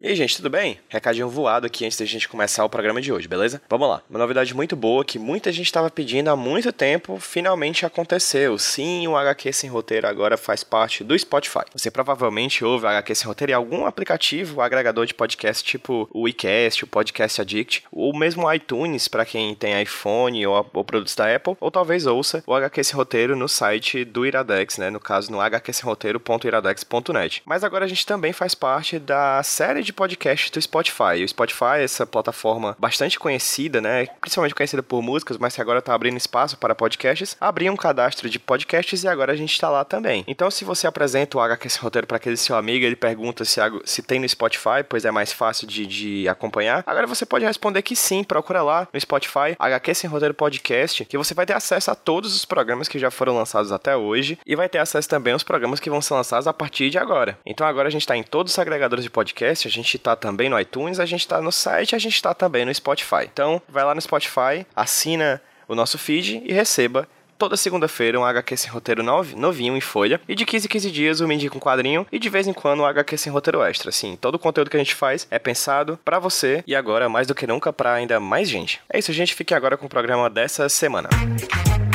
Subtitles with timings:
[0.00, 0.78] E aí, gente, tudo bem?
[0.88, 3.60] Recadinho voado aqui antes da gente começar o programa de hoje, beleza?
[3.68, 4.00] Vamos lá.
[4.08, 8.56] Uma novidade muito boa que muita gente estava pedindo há muito tempo, finalmente aconteceu.
[8.58, 11.64] Sim, o HQ Sem Roteiro agora faz parte do Spotify.
[11.72, 16.26] Você provavelmente ouve o HQ Sem Roteiro em algum aplicativo, agregador de podcast, tipo o
[16.26, 21.34] WeCast, o Podcast Addict, ou mesmo iTunes, para quem tem iPhone ou, ou, produtos da
[21.34, 24.90] Apple, ou talvez ouça o HQ Sem Roteiro no site do Iradex, né?
[24.90, 27.42] No caso, no hqsemroteiro.iradex.net.
[27.44, 31.24] Mas agora a gente também faz parte da série de de podcast do Spotify.
[31.24, 34.06] O Spotify é essa plataforma bastante conhecida, né?
[34.20, 37.36] Principalmente conhecida por músicas, mas que agora tá abrindo espaço para podcasts.
[37.40, 40.24] Abriu um cadastro de podcasts e agora a gente está lá também.
[40.28, 43.60] Então, se você apresenta o HQ Sem Roteiro para aquele seu amigo, ele pergunta se,
[43.84, 46.84] se tem no Spotify, pois é mais fácil de, de acompanhar.
[46.86, 51.16] Agora você pode responder que sim, procura lá no Spotify, HQ Sem Roteiro Podcast, que
[51.16, 54.54] você vai ter acesso a todos os programas que já foram lançados até hoje e
[54.54, 57.38] vai ter acesso também aos programas que vão ser lançados a partir de agora.
[57.46, 60.58] Então agora a gente está em todos os agregadores de podcast, gente tá também no
[60.60, 63.24] iTunes, a gente tá no site, a gente tá também no Spotify.
[63.24, 68.56] Então, vai lá no Spotify, assina o nosso feed e receba toda segunda-feira um HQ
[68.56, 70.20] sem roteiro novinho em folha.
[70.28, 72.06] E de 15 em 15 dias eu me indico um quadrinho.
[72.10, 73.90] E de vez em quando um HQ sem roteiro extra.
[73.90, 77.26] Assim, todo o conteúdo que a gente faz é pensado para você e agora, mais
[77.26, 78.80] do que nunca, para ainda mais gente.
[78.92, 79.34] É isso, gente.
[79.34, 81.08] Fique agora com o programa dessa semana.
[81.14, 81.87] Música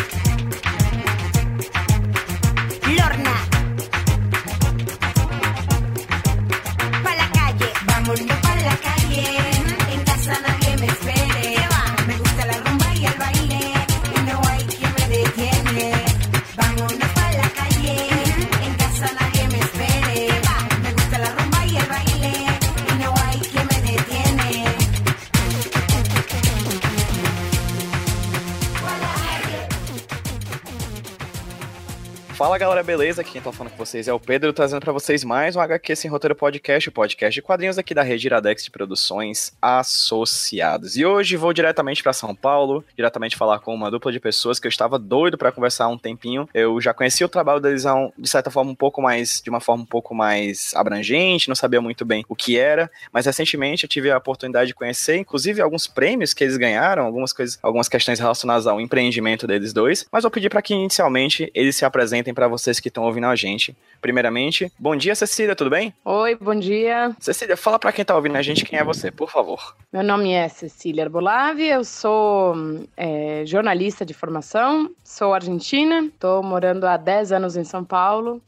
[32.44, 33.24] Fala galera, beleza?
[33.24, 36.12] Quem tá falando com vocês é o Pedro, trazendo para vocês mais um HQ Sem
[36.12, 40.98] Roteiro Podcast, o podcast de quadrinhos aqui da rede Iradex de Produções Associadas.
[40.98, 44.68] E hoje vou diretamente para São Paulo, diretamente falar com uma dupla de pessoas que
[44.68, 46.46] eu estava doido para conversar há um tempinho.
[46.54, 47.86] Eu já conhecia o trabalho deles
[48.18, 51.80] de certa forma um pouco mais, de uma forma um pouco mais abrangente, não sabia
[51.80, 55.88] muito bem o que era, mas recentemente eu tive a oportunidade de conhecer, inclusive alguns
[55.88, 60.32] prêmios que eles ganharam, algumas coisas, algumas questões relacionadas ao empreendimento deles dois, mas vou
[60.32, 63.76] pedir para que inicialmente eles se apresentem para vocês que estão ouvindo a gente.
[64.02, 65.94] Primeiramente, bom dia, Cecília, tudo bem?
[66.04, 67.16] Oi, bom dia.
[67.20, 69.76] Cecília, fala para quem está ouvindo a gente quem é você, por favor.
[69.92, 72.56] Meu nome é Cecília Arbolavi, eu sou
[72.98, 78.42] é, jornalista de formação, sou argentina, estou morando há 10 anos em São Paulo.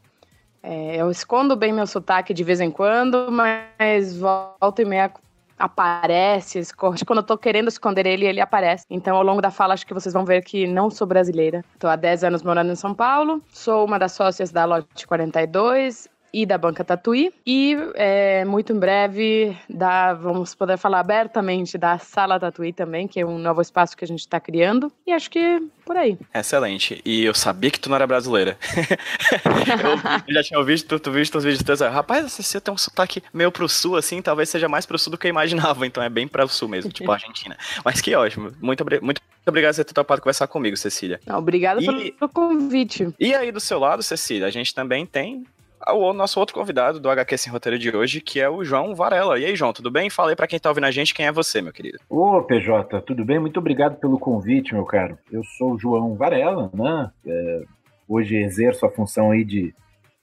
[0.68, 5.12] É, eu escondo bem meu sotaque de vez em quando, mas volta e meia
[5.58, 8.86] aparece, quando eu tô querendo esconder ele, ele aparece.
[8.90, 11.64] Então, ao longo da fala, acho que vocês vão ver que não sou brasileira.
[11.80, 16.10] Tô há 10 anos morando em São Paulo, sou uma das sócias da Lote 42
[16.36, 17.32] e da Banca Tatuí.
[17.48, 23.22] E é, muito em breve da, vamos poder falar abertamente da Sala Tatuí também, que
[23.22, 24.92] é um novo espaço que a gente está criando.
[25.08, 26.18] E acho que por aí.
[26.34, 27.02] Excelente.
[27.06, 28.58] E eu sabia que tu não era brasileira.
[30.28, 31.80] eu já tinha ouvido, tu, tu visto os vídeos teus.
[31.80, 35.18] Rapaz, você tem um sotaque meio pro sul, assim, talvez seja mais pro sul do
[35.18, 35.88] que eu imaginava.
[35.88, 37.58] Então é bem pro sul mesmo, tipo Argentina.
[37.86, 38.52] Mas que ótimo.
[38.60, 41.22] Muito, muito obrigado por ter topado conversar comigo, Cecília.
[41.30, 42.12] Obrigada e...
[42.12, 43.08] pelo convite.
[43.18, 45.46] E aí do seu lado, Cecília, a gente também tem
[45.94, 49.40] o nosso outro convidado do HQ Sem Roteiro de hoje, que é o João Varela.
[49.40, 50.10] E aí, João, tudo bem?
[50.10, 52.00] Fala aí pra quem tá ouvindo a gente quem é você, meu querido.
[52.10, 53.40] Ô, PJ, tudo bem?
[53.40, 55.18] Muito obrigado pelo convite, meu caro.
[55.32, 57.12] Eu sou o João Varela, né?
[57.26, 57.64] É,
[58.08, 59.74] hoje exerço a função aí de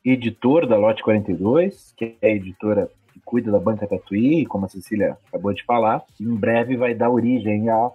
[0.05, 4.69] editor da Lote 42, que é a editora que cuida da banca Tatuí, como a
[4.69, 6.03] Cecília acabou de falar.
[6.21, 7.91] Em breve vai dar origem à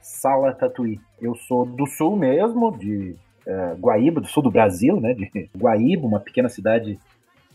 [0.00, 0.98] Sala Tatuí.
[1.20, 3.14] Eu sou do Sul mesmo, de
[3.46, 5.14] é, Guaíba, do sul do Brasil, né?
[5.14, 6.98] De Guaíba, uma pequena cidade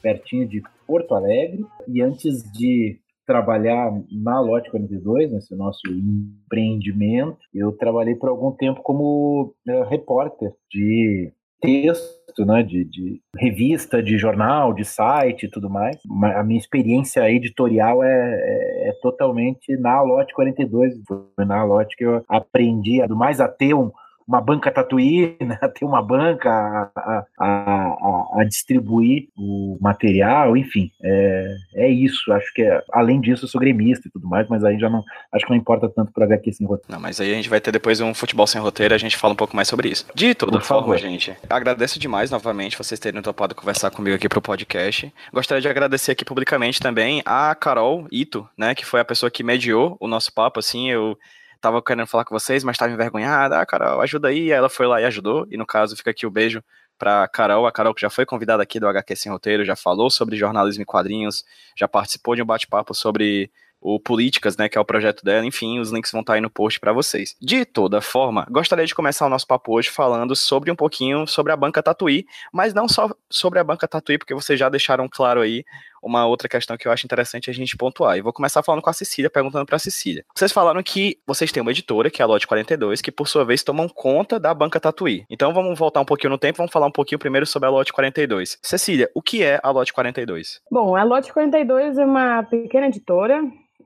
[0.02, 1.66] pertinho de Porto Alegre.
[1.88, 8.82] E antes de trabalhar na Lote 42, nesse nosso empreendimento, eu trabalhei por algum tempo
[8.82, 15.70] como uh, repórter de texto, né, de, de, revista, de jornal, de site e tudo
[15.70, 15.98] mais.
[16.36, 20.94] A minha experiência editorial é, é, é totalmente na Lote 42.
[21.06, 23.92] Foi na Lote que eu aprendi mais a ter um,
[24.28, 25.58] uma banca tatuí, né?
[25.74, 32.32] ter uma banca a, a, a, a, distribuir o material, enfim, é, é isso.
[32.34, 35.04] Acho que é, além disso, eu sou gremista e tudo mais, mas aí já não
[35.32, 36.92] acho que não importa tanto para HQ sem roteiro.
[36.92, 39.34] Não, mas aí a gente vai ter depois um futebol sem roteiro, a gente fala
[39.34, 40.06] um pouco mais sobre isso.
[40.14, 40.98] De toda Por forma, favor.
[40.98, 45.14] gente, agradeço demais novamente vocês terem topado conversar comigo aqui pro podcast.
[45.32, 49.44] Gostaria de agradecer aqui publicamente também a Carol Ito, né, que foi a pessoa que
[49.44, 51.18] mediou o nosso papo, assim, eu
[51.60, 53.60] tava querendo falar com vocês, mas tava envergonhada.
[53.60, 54.52] Ah, cara, ajuda aí.
[54.52, 55.48] Ela foi lá e ajudou.
[55.50, 56.64] E no caso, fica aqui o beijo
[56.98, 60.10] para Carol, a Carol que já foi convidada aqui do HQ Sem Roteiro, já falou
[60.10, 61.46] sobre jornalismo e quadrinhos,
[61.78, 65.80] já participou de um bate-papo sobre o Políticas, né, que é o projeto dela, enfim,
[65.80, 67.36] os links vão estar aí no post para vocês.
[67.40, 71.54] De toda forma, gostaria de começar o nosso papo hoje falando sobre um pouquinho sobre
[71.54, 75.42] a banca Tatuí, mas não só sobre a banca Tatuí, porque vocês já deixaram claro
[75.42, 75.64] aí
[76.02, 78.18] uma outra questão que eu acho interessante a gente pontuar.
[78.18, 80.26] E vou começar falando com a Cecília, perguntando para a Cecília.
[80.36, 83.44] Vocês falaram que vocês têm uma editora, que é a Lote 42, que por sua
[83.44, 85.26] vez tomam conta da banca Tatuí.
[85.30, 87.94] Então vamos voltar um pouquinho no tempo, vamos falar um pouquinho primeiro sobre a Lote
[87.94, 88.58] 42.
[88.62, 90.62] Cecília, o que é a Lote 42?
[90.72, 93.42] Bom, a Lote 42 é uma pequena editora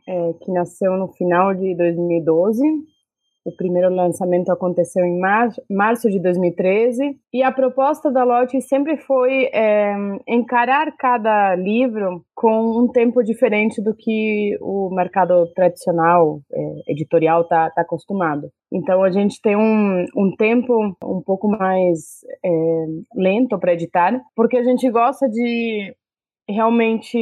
[0.08, 2.62] é, que nasceu no final de 2012.
[3.44, 8.98] O primeiro lançamento aconteceu em mar março de 2013 e a proposta da Lotte sempre
[8.98, 9.96] foi é,
[10.28, 17.72] encarar cada livro com um tempo diferente do que o mercado tradicional é, editorial está
[17.72, 18.52] tá acostumado.
[18.72, 22.50] Então a gente tem um, um tempo um pouco mais é,
[23.16, 25.96] lento para editar, porque a gente gosta de
[26.48, 27.18] realmente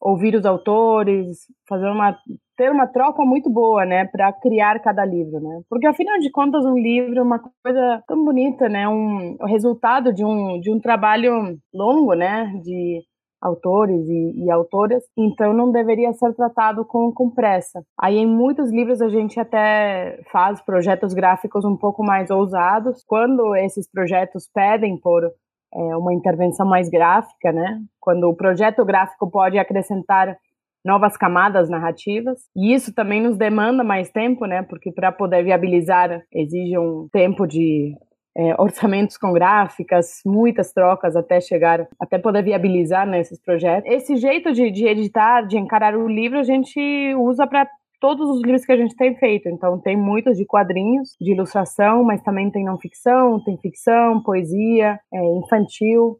[0.00, 2.16] ouvir os autores, fazer uma
[2.58, 5.62] ter uma troca muito boa, né, para criar cada livro, né?
[5.70, 8.88] Porque afinal de contas um livro é uma coisa tão bonita, né?
[8.88, 13.00] Um o resultado de um de um trabalho longo, né, de
[13.40, 17.84] autores e, e, autoras, então não deveria ser tratado com, com pressa.
[17.96, 23.04] Aí em muitos livros a gente até faz projetos gráficos um pouco mais ousados.
[23.06, 27.80] Quando esses projetos pedem por é, uma intervenção mais gráfica, né?
[28.00, 30.36] Quando o projeto gráfico pode acrescentar
[30.84, 32.38] novas camadas narrativas.
[32.56, 34.62] E isso também nos demanda mais tempo, né?
[34.62, 37.94] Porque para poder viabilizar exige um tempo de
[38.36, 43.90] é, orçamentos com gráficas, muitas trocas até chegar, até poder viabilizar né, projetos.
[43.90, 46.80] Esse jeito de, de editar, de encarar o livro, a gente
[47.16, 47.68] usa para
[48.00, 49.48] todos os livros que a gente tem feito.
[49.48, 55.00] Então, tem muitos de quadrinhos, de ilustração, mas também tem não ficção, tem ficção, poesia,
[55.12, 56.18] é, infantil.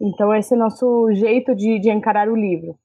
[0.00, 2.76] Então, esse é o nosso jeito de, de encarar o livro.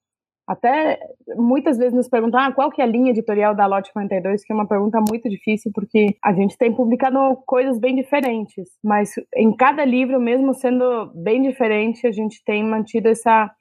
[0.48, 0.98] Até
[1.36, 4.54] muitas vezes nos perguntam ah, qual que é a linha editorial da Lote 42, que
[4.54, 9.54] é uma pergunta muito difícil, porque a gente tem publicado coisas bem diferentes, mas em
[9.56, 13.52] cada livro, mesmo sendo bem diferente, a gente tem mantido essa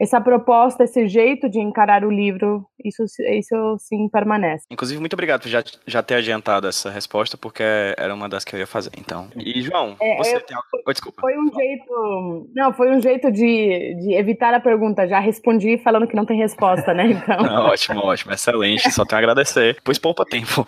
[0.00, 4.64] essa proposta, esse jeito de encarar o livro, isso, isso sim permanece.
[4.70, 7.62] Inclusive, muito obrigado por já, já ter adiantado essa resposta, porque
[7.98, 9.28] era uma das que eu ia fazer, então.
[9.36, 10.68] E, João, é, você eu, tem algo...
[10.86, 11.20] Oh, desculpa.
[11.20, 12.48] Foi um jeito...
[12.54, 15.06] Não, foi um jeito de, de evitar a pergunta.
[15.06, 17.10] Já respondi falando que não tem resposta, né?
[17.10, 17.36] Então...
[17.36, 18.32] Não, ótimo, ótimo.
[18.32, 18.90] Excelente.
[18.90, 19.76] Só tenho a agradecer.
[19.84, 20.66] Pois poupa tempo.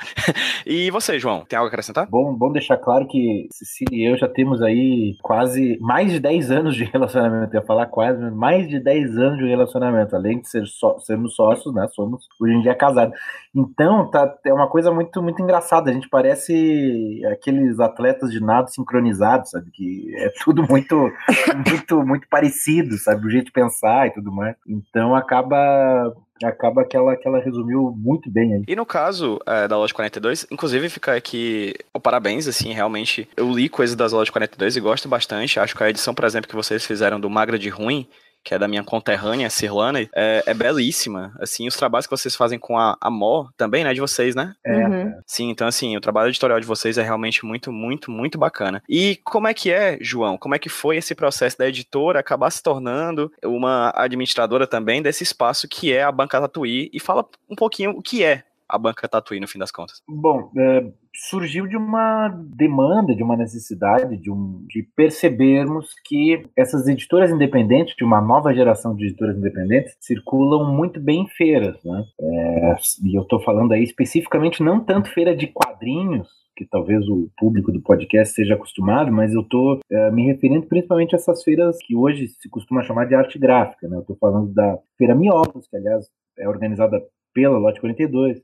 [0.67, 2.07] E você, João, tem algo a acrescentar?
[2.07, 6.51] Bom, bom deixar claro que Cecília e eu já temos aí quase mais de 10
[6.51, 7.55] anos de relacionamento.
[7.55, 10.99] Eu ia falar quase, mais de 10 anos anos de relacionamento, além de ser só,
[10.99, 11.87] sermos sócios, né?
[11.95, 13.19] Somos hoje em dia casados.
[13.55, 15.91] Então, tá, é uma coisa muito, muito engraçada.
[15.91, 19.71] A gente parece aqueles atletas de nado sincronizados, sabe?
[19.71, 20.95] Que é tudo muito,
[21.67, 23.27] muito, muito parecido, sabe?
[23.27, 24.57] O jeito de pensar e tudo mais.
[24.67, 26.13] Então, acaba
[26.45, 28.65] acaba que ela, que ela resumiu muito bem aí.
[28.67, 33.29] E no caso é, da Loja 42, inclusive fica aqui o parabéns, assim, realmente.
[33.37, 35.61] Eu li coisas das Lojas 42 e gosto bastante.
[35.61, 38.07] Acho que a edição, por exemplo, que vocês fizeram do Magra de Ruim
[38.45, 41.33] que é da minha conterrânea, Cirlana, é, é, belíssima.
[41.41, 44.55] Assim, os trabalhos que vocês fazem com a Amor também, né, de vocês, né?
[44.65, 44.77] É.
[44.77, 45.15] Uhum.
[45.27, 48.83] Sim, então assim, o trabalho editorial de vocês é realmente muito, muito, muito bacana.
[48.89, 50.37] E como é que é, João?
[50.37, 55.23] Como é que foi esse processo da editora acabar se tornando uma administradora também desse
[55.23, 56.91] espaço que é a Banca Tatuí?
[56.93, 60.03] E fala um pouquinho o que é a banca Tatuí, no fim das contas?
[60.09, 66.89] Bom, é, surgiu de uma demanda, de uma necessidade, de, um, de percebermos que essas
[66.89, 71.77] editoras independentes, de uma nova geração de editoras independentes, circulam muito bem em feiras.
[71.85, 72.05] Né?
[72.19, 77.31] É, e eu estou falando aí especificamente não tanto feira de quadrinhos, que talvez o
[77.37, 81.77] público do podcast seja acostumado, mas eu estou é, me referindo principalmente a essas feiras
[81.85, 83.87] que hoje se costuma chamar de arte gráfica.
[83.87, 83.97] Né?
[83.97, 86.07] Eu estou falando da Feira Miópolis, que aliás
[86.39, 87.03] é organizada
[87.35, 88.41] pela Lote 42,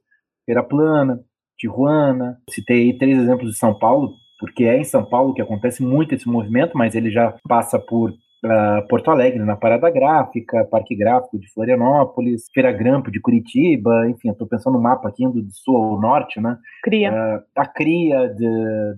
[0.49, 1.21] Feira Plana,
[1.59, 2.38] Tijuana.
[2.49, 6.14] Citei aí três exemplos de São Paulo, porque é em São Paulo que acontece muito
[6.14, 11.38] esse movimento, mas ele já passa por uh, Porto Alegre, na Parada Gráfica, Parque Gráfico
[11.38, 15.52] de Florianópolis, Feira Grampo de Curitiba, enfim, eu estou pensando no mapa aqui indo do
[15.52, 16.57] sul ao norte, né?
[16.83, 17.12] Cria.
[17.12, 18.49] Uh, a cria de,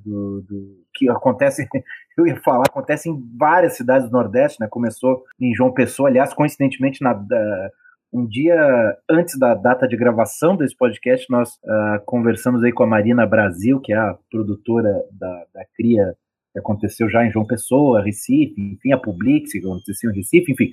[0.05, 1.67] do, do, que acontece,
[2.17, 4.69] eu ia falar, acontece em várias cidades do Nordeste, né?
[4.71, 7.13] Começou em João Pessoa, aliás, coincidentemente na...
[7.13, 7.81] Uh,
[8.13, 8.57] um dia
[9.09, 13.81] antes da data de gravação desse podcast, nós uh, conversamos aí com a Marina Brasil,
[13.81, 16.15] que é a produtora da, da CRIA,
[16.53, 20.71] que aconteceu já em João Pessoa, Recife, enfim, a Publix, que aconteceu em Recife, enfim.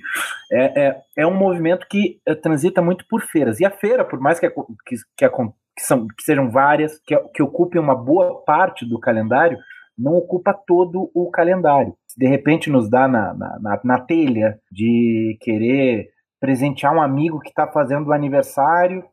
[0.50, 3.60] É, é, é um movimento que uh, transita muito por feiras.
[3.60, 7.42] E a feira, por mais que, que, que, que, são, que sejam várias, que, que
[7.42, 9.58] ocupem uma boa parte do calendário,
[9.96, 11.94] não ocupa todo o calendário.
[12.16, 16.08] De repente nos dá na, na, na, na telha de querer
[16.40, 19.04] presentear um amigo que está fazendo aniversário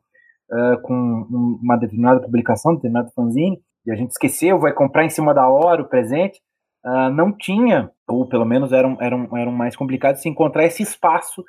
[0.50, 1.26] uh, com
[1.62, 5.82] uma determinada publicação, determinado fanzine, e a gente esqueceu, vai comprar em cima da hora
[5.82, 6.40] o presente,
[6.84, 10.28] uh, não tinha, ou pelo menos era, um, era, um, era um mais complicado se
[10.28, 11.44] encontrar esse espaço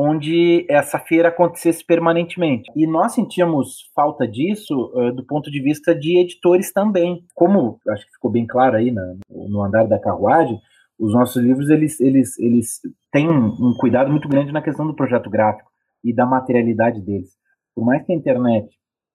[0.00, 2.70] onde essa feira acontecesse permanentemente.
[2.76, 7.24] E nós sentíamos falta disso uh, do ponto de vista de editores também.
[7.34, 10.60] Como acho que ficou bem claro aí na, no andar da carruagem,
[10.98, 12.80] os nossos livros eles, eles, eles
[13.12, 15.70] têm um, um, cuidado muito grande na questão do projeto gráfico
[16.04, 17.30] e da materialidade deles.
[17.74, 18.68] Por mais que a internet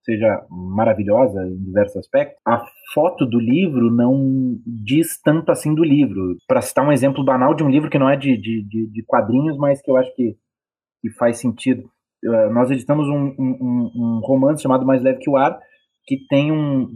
[0.03, 6.37] seja maravilhosa em diversos aspectos, a foto do livro não diz tanto assim do livro.
[6.47, 9.57] Para citar um exemplo banal de um livro que não é de, de, de quadrinhos,
[9.57, 10.37] mas que eu acho que
[11.03, 11.91] que faz sentido.
[12.53, 15.59] Nós editamos um, um, um, romance chamado Mais Leve que o Ar,
[16.07, 16.87] que tem um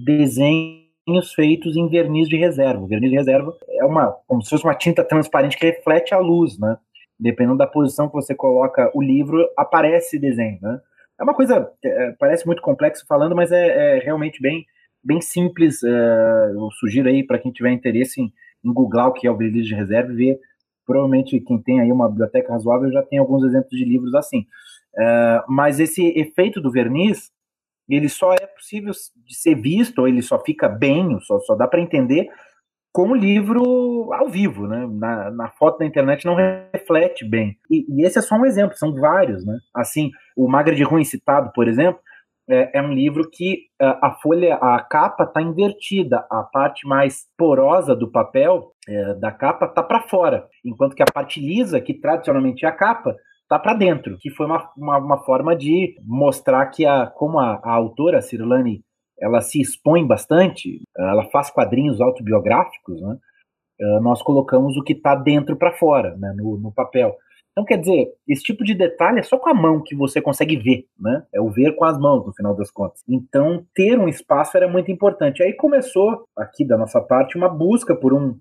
[1.07, 2.83] desenhos feitos em verniz de reserva.
[2.83, 6.19] O verniz de reserva é uma como se fosse uma tinta transparente que reflete a
[6.19, 6.77] luz, né?
[7.19, 10.79] Dependendo da posição que você coloca o livro, aparece desenho, né?
[11.19, 14.65] É uma coisa, é, parece muito complexo falando, mas é, é realmente bem,
[15.03, 15.81] bem simples.
[15.83, 18.31] É, eu sugiro aí para quem tiver interesse em,
[18.63, 20.39] em googlar o que é o verniz de reserva e ver
[20.85, 24.45] provavelmente quem tem aí uma biblioteca razoável já tem alguns exemplos de livros assim.
[24.95, 27.29] Uh, mas esse efeito do verniz,
[27.95, 28.91] ele só é possível
[29.25, 32.27] de ser visto, ou ele só fica bem, só, só dá para entender
[32.91, 34.87] com o livro ao vivo, né?
[34.89, 37.55] Na, na, foto da internet não reflete bem.
[37.69, 39.57] E, e, esse é só um exemplo, são vários, né?
[39.75, 41.99] Assim, o Magra de Ruim citado, por exemplo,
[42.49, 47.27] é, é um livro que uh, a folha, a capa está invertida, a parte mais
[47.37, 51.93] porosa do papel é, da capa está para fora, enquanto que a parte lisa, que
[51.93, 53.15] tradicionalmente é a capa,
[53.47, 57.61] está para dentro, que foi uma, uma, uma, forma de mostrar que a, como a,
[57.63, 58.81] a autora Cirlane
[59.19, 63.17] ela se expõe bastante, ela faz quadrinhos autobiográficos, né?
[63.79, 67.15] Uh, nós colocamos o que está dentro para fora, né, no, no, papel.
[67.51, 70.57] Então, quer dizer, esse tipo de detalhe é só com a mão que você consegue
[70.57, 71.23] ver, né?
[71.33, 73.03] É o ver com as mãos, no final das contas.
[73.07, 75.43] Então, ter um espaço era muito importante.
[75.43, 78.35] Aí começou, aqui da nossa parte, uma busca por um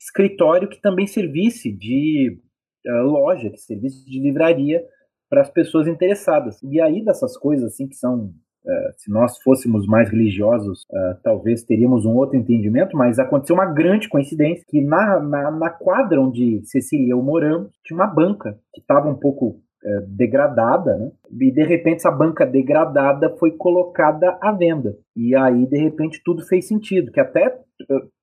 [0.00, 2.38] escritório que também servisse de
[2.86, 4.82] loja, que servisse de livraria
[5.28, 6.62] para as pessoas interessadas.
[6.62, 8.32] E aí, dessas coisas assim que são
[8.68, 13.72] Uh, se nós fôssemos mais religiosos, uh, talvez teríamos um outro entendimento, mas aconteceu uma
[13.72, 18.58] grande coincidência que na, na, na quadra onde Cecília e eu moramos, tinha uma banca
[18.74, 21.10] que estava um pouco uh, degradada, né?
[21.40, 24.98] E de repente essa banca degradada foi colocada à venda.
[25.16, 27.58] E aí, de repente, tudo fez sentido, que até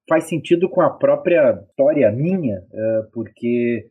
[0.07, 2.61] faz sentido com a própria história minha,
[3.11, 3.87] porque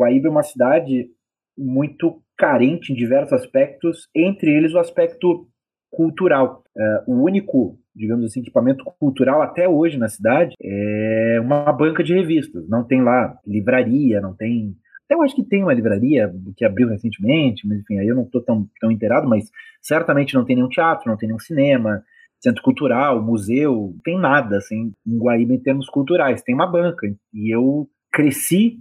[0.00, 1.08] Guaíba é uma cidade
[1.56, 5.46] muito carente em diversos aspectos, entre eles o aspecto
[5.90, 6.64] cultural.
[6.74, 12.14] Uh, o único, digamos assim, equipamento cultural até hoje na cidade é uma banca de
[12.14, 12.66] revistas.
[12.68, 14.74] Não tem lá livraria, não tem.
[15.04, 18.22] Até eu acho que tem uma livraria que abriu recentemente, mas enfim, aí eu não
[18.22, 19.50] estou tão, tão inteirado, mas
[19.82, 22.02] certamente não tem nenhum teatro, não tem nenhum cinema,
[22.40, 26.42] centro cultural, museu, não tem nada assim em Guaíba em termos culturais.
[26.42, 27.06] Tem uma banca.
[27.34, 28.78] E eu cresci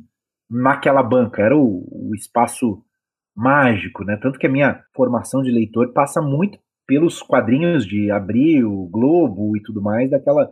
[0.50, 2.84] naquela banca, era o, o espaço
[3.36, 4.18] mágico, né?
[4.18, 9.62] Tanto que a minha formação de leitor passa muito pelos quadrinhos de Abril, Globo e
[9.62, 10.50] tudo mais, daquela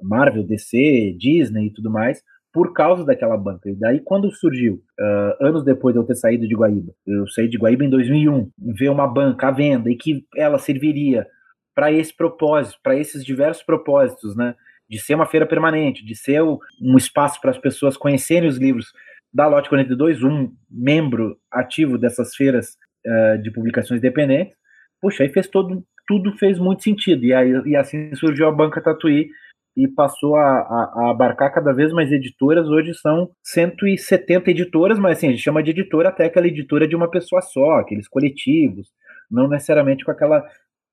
[0.00, 3.68] Marvel, DC, Disney e tudo mais, por causa daquela banca.
[3.68, 7.48] E daí, quando surgiu, uh, anos depois de eu ter saído de Guaíba, eu saí
[7.48, 11.26] de Guaíba em 2001, ver uma banca à venda e que ela serviria
[11.74, 14.54] para esse propósito, para esses diversos propósitos, né?
[14.88, 18.92] De ser uma feira permanente, de ser um espaço para as pessoas conhecerem os livros
[19.32, 24.54] da Lote 42, um membro ativo dessas feiras uh, de publicações independentes,
[25.00, 27.24] puxa, aí fez todo, tudo fez muito sentido.
[27.24, 29.28] E, aí, e assim surgiu a Banca Tatuí
[29.76, 32.68] e passou a, a, a, abarcar cada vez mais editoras.
[32.68, 36.96] Hoje são 170 editoras, mas assim, a gente chama de editora até aquela editora de
[36.96, 38.88] uma pessoa só, aqueles coletivos,
[39.30, 40.44] não necessariamente com aquela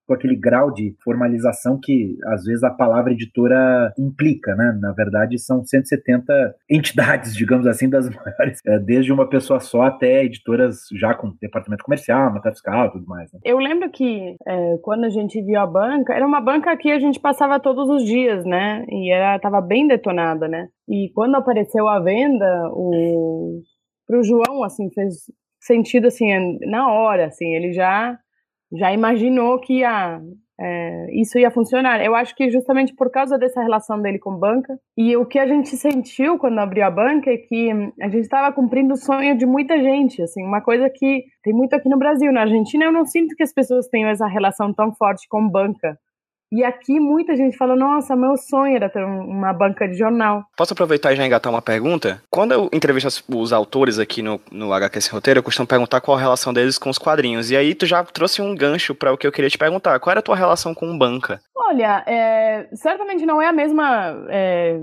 [0.07, 4.77] com aquele grau de formalização que às vezes a palavra editora implica, né?
[4.79, 10.23] Na verdade, são 170 entidades, digamos assim, das maiores, é, desde uma pessoa só até
[10.23, 13.31] editoras já com departamento comercial, nota fiscal, tudo mais.
[13.33, 13.39] Né?
[13.43, 16.99] Eu lembro que é, quando a gente viu a banca, era uma banca que a
[16.99, 18.85] gente passava todos os dias, né?
[18.89, 20.69] E ela estava bem detonada, né?
[20.87, 23.61] E quando apareceu a venda, o
[24.07, 28.17] pro João assim fez sentido assim na hora, assim ele já
[28.71, 30.19] já imaginou que ia,
[30.59, 32.03] é, isso ia funcionar.
[32.03, 35.47] Eu acho que justamente por causa dessa relação dele com banca, e o que a
[35.47, 37.71] gente sentiu quando abriu a banca é que
[38.01, 41.74] a gente estava cumprindo o sonho de muita gente, assim, uma coisa que tem muito
[41.74, 42.31] aqui no Brasil.
[42.31, 45.97] Na Argentina eu não sinto que as pessoas tenham essa relação tão forte com banca.
[46.51, 50.43] E aqui muita gente fala: nossa, meu sonho era ter uma banca de jornal.
[50.55, 52.21] Posso aproveitar e já engatar uma pergunta?
[52.29, 56.17] Quando eu entrevisto os autores aqui no, no HQ Sem Roteiro, eu costumo perguntar qual
[56.17, 57.51] a relação deles com os quadrinhos.
[57.51, 59.99] E aí tu já trouxe um gancho para o que eu queria te perguntar.
[59.99, 61.39] Qual era a tua relação com banca?
[61.55, 64.79] Olha, é, certamente não é a mesma é,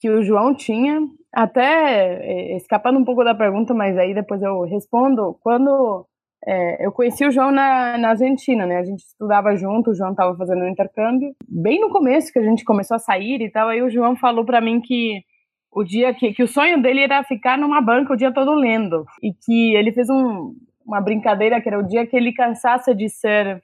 [0.00, 1.00] que o João tinha.
[1.32, 5.36] Até é, escapando um pouco da pergunta, mas aí depois eu respondo.
[5.42, 6.06] Quando
[6.46, 8.78] é, eu conheci o João na, na Argentina, né?
[8.78, 11.34] A gente estudava junto, o João estava fazendo um intercâmbio.
[11.46, 14.44] Bem no começo que a gente começou a sair e tal, aí o João falou
[14.44, 15.22] para mim que
[15.70, 19.04] o dia que, que o sonho dele era ficar numa banca o dia todo lendo.
[19.22, 20.54] E que ele fez um,
[20.84, 23.62] uma brincadeira que era o dia que ele cansasse de ser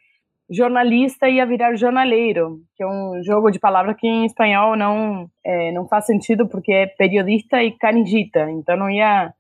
[0.49, 5.73] jornalista ia virar jornaleiro, que é um jogo de palavras que em espanhol não é,
[5.73, 9.33] não faz sentido porque é periodista e canigita, então não ia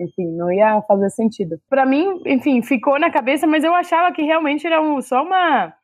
[0.00, 1.60] enfim, não ia fazer sentido.
[1.68, 5.74] Para mim, enfim, ficou na cabeça, mas eu achava que realmente era um, só uma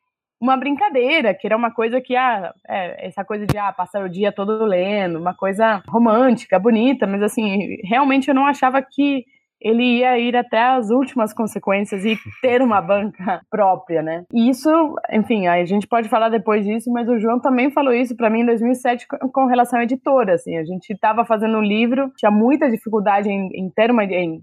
[0.41, 4.09] uma brincadeira, que era uma coisa que, ah, é, essa coisa de, ah, passar o
[4.09, 9.25] dia todo lendo, uma coisa romântica, bonita, mas assim, realmente eu não achava que
[9.61, 14.25] ele ia ir até as últimas consequências e ter uma banca própria, né?
[14.33, 14.71] E isso,
[15.11, 18.41] enfim, a gente pode falar depois disso, mas o João também falou isso para mim
[18.41, 22.71] em 2007 com relação à editora, assim, a gente estava fazendo um livro, tinha muita
[22.71, 24.43] dificuldade em, em ter uma, em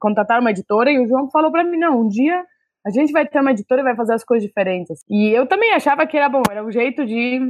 [0.00, 2.44] contratar uma editora e o João falou para mim, não, um dia
[2.84, 5.04] a gente vai ter uma editora e vai fazer as coisas diferentes.
[5.08, 7.40] E eu também achava que era bom, era um jeito de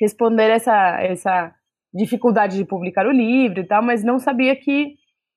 [0.00, 1.52] responder essa essa
[1.92, 4.94] dificuldade de publicar o livro e tal, mas não sabia que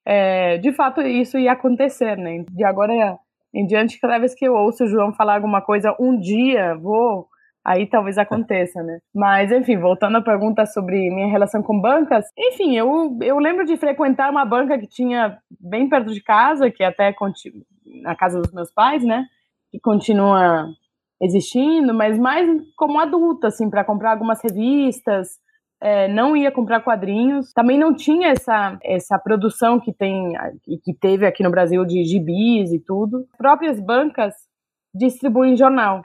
[0.10, 2.46] é, de fato isso ia acontecer, né?
[2.50, 3.20] De agora
[3.54, 7.28] em diante, cada vez que eu ouço o João falar alguma coisa, um dia vou,
[7.66, 9.00] aí talvez aconteça, né?
[9.14, 13.76] Mas, enfim, voltando à pergunta sobre minha relação com bancas, enfim, eu, eu lembro de
[13.76, 17.14] frequentar uma banca que tinha bem perto de casa, que até
[18.02, 19.26] na casa dos meus pais, né?
[19.72, 20.70] Que continua
[21.22, 22.48] existindo, mas mais
[22.78, 25.40] como adulta, assim, para comprar algumas revistas,
[25.82, 30.34] é, não ia comprar quadrinhos, também não tinha essa, essa produção que tem
[30.84, 33.28] que teve aqui no Brasil de gibis e tudo.
[33.32, 34.34] As próprias bancas
[34.94, 36.04] distribuem jornal.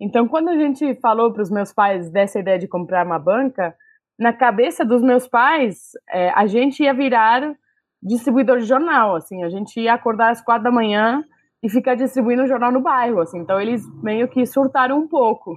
[0.00, 3.74] Então, quando a gente falou para os meus pais dessa ideia de comprar uma banca,
[4.18, 7.54] na cabeça dos meus pais, é, a gente ia virar
[8.02, 11.24] distribuidor de jornal, assim, a gente ia acordar às quatro da manhã
[11.62, 13.38] e ficar distribuindo o jornal no bairro, assim.
[13.38, 15.54] Então, eles meio que surtaram um pouco.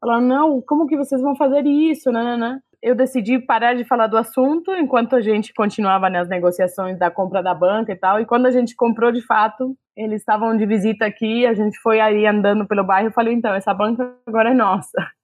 [0.00, 2.60] Falaram, não, como que vocês vão fazer isso, né, né, né?
[2.82, 7.42] Eu decidi parar de falar do assunto enquanto a gente continuava nas negociações da compra
[7.42, 8.20] da banca e tal.
[8.20, 12.00] E quando a gente comprou de fato, eles estavam de visita aqui, a gente foi
[12.00, 14.92] aí andando pelo bairro e falei: então, essa banca agora é nossa.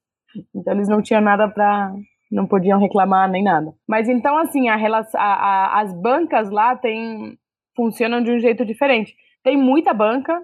[0.53, 1.93] Então eles não tinham nada para.
[2.29, 3.73] não podiam reclamar nem nada.
[3.89, 7.39] Mas então, assim, a, a, a, as bancas lá tem,
[7.77, 9.15] funcionam de um jeito diferente.
[9.45, 10.43] Tem muita banca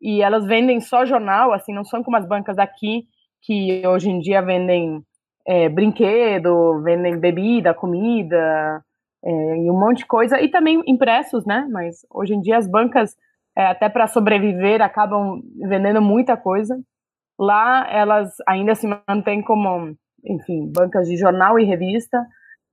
[0.00, 3.08] e elas vendem só jornal, assim, não são como as bancas daqui,
[3.42, 5.02] que hoje em dia vendem
[5.46, 8.82] é, brinquedo, vendem bebida, comida
[9.24, 11.66] é, e um monte de coisa, e também impressos, né?
[11.70, 13.14] Mas hoje em dia as bancas,
[13.56, 16.78] é, até para sobreviver, acabam vendendo muita coisa.
[17.38, 22.24] Lá elas ainda se mantêm como, enfim, bancas de jornal e revista.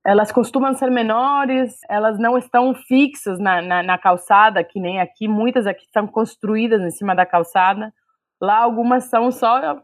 [0.04, 5.28] Elas costumam ser menores, elas não estão fixas na, na, na calçada, que nem aqui.
[5.28, 7.92] Muitas aqui estão construídas em cima da calçada.
[8.40, 9.80] Lá algumas são só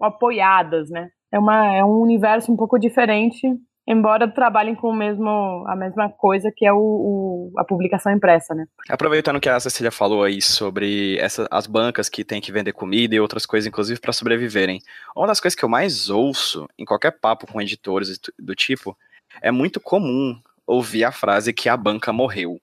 [0.00, 1.10] apoiadas, né?
[1.32, 3.46] É, uma, é um universo um pouco diferente,
[3.86, 8.54] embora trabalhem com o mesmo, a mesma coisa que é o, o, a publicação impressa,
[8.54, 8.66] né?
[8.88, 13.14] Aproveitando que a Cecília falou aí sobre essa, as bancas que tem que vender comida
[13.14, 14.80] e outras coisas, inclusive para sobreviverem.
[15.16, 18.96] Uma das coisas que eu mais ouço em qualquer papo com editores do tipo
[19.42, 22.60] é muito comum ouvir a frase que a banca morreu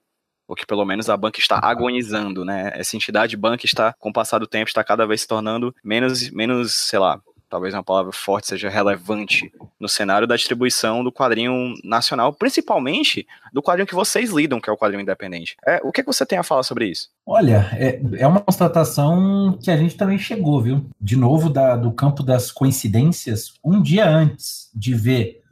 [0.48, 2.72] ou que pelo menos a banca está agonizando, né?
[2.74, 6.30] Essa entidade banca está, com o passar do tempo, está cada vez se tornando menos,
[6.30, 11.74] menos, sei lá, talvez uma palavra forte seja relevante no cenário da distribuição do quadrinho
[11.82, 15.56] nacional, principalmente do quadrinho que vocês lidam, que é o quadrinho independente.
[15.66, 17.08] É, o que, é que você tem a falar sobre isso?
[17.26, 20.88] Olha, é, é uma constatação que a gente também chegou, viu?
[21.00, 25.42] De novo, da, do campo das coincidências, um dia antes de ver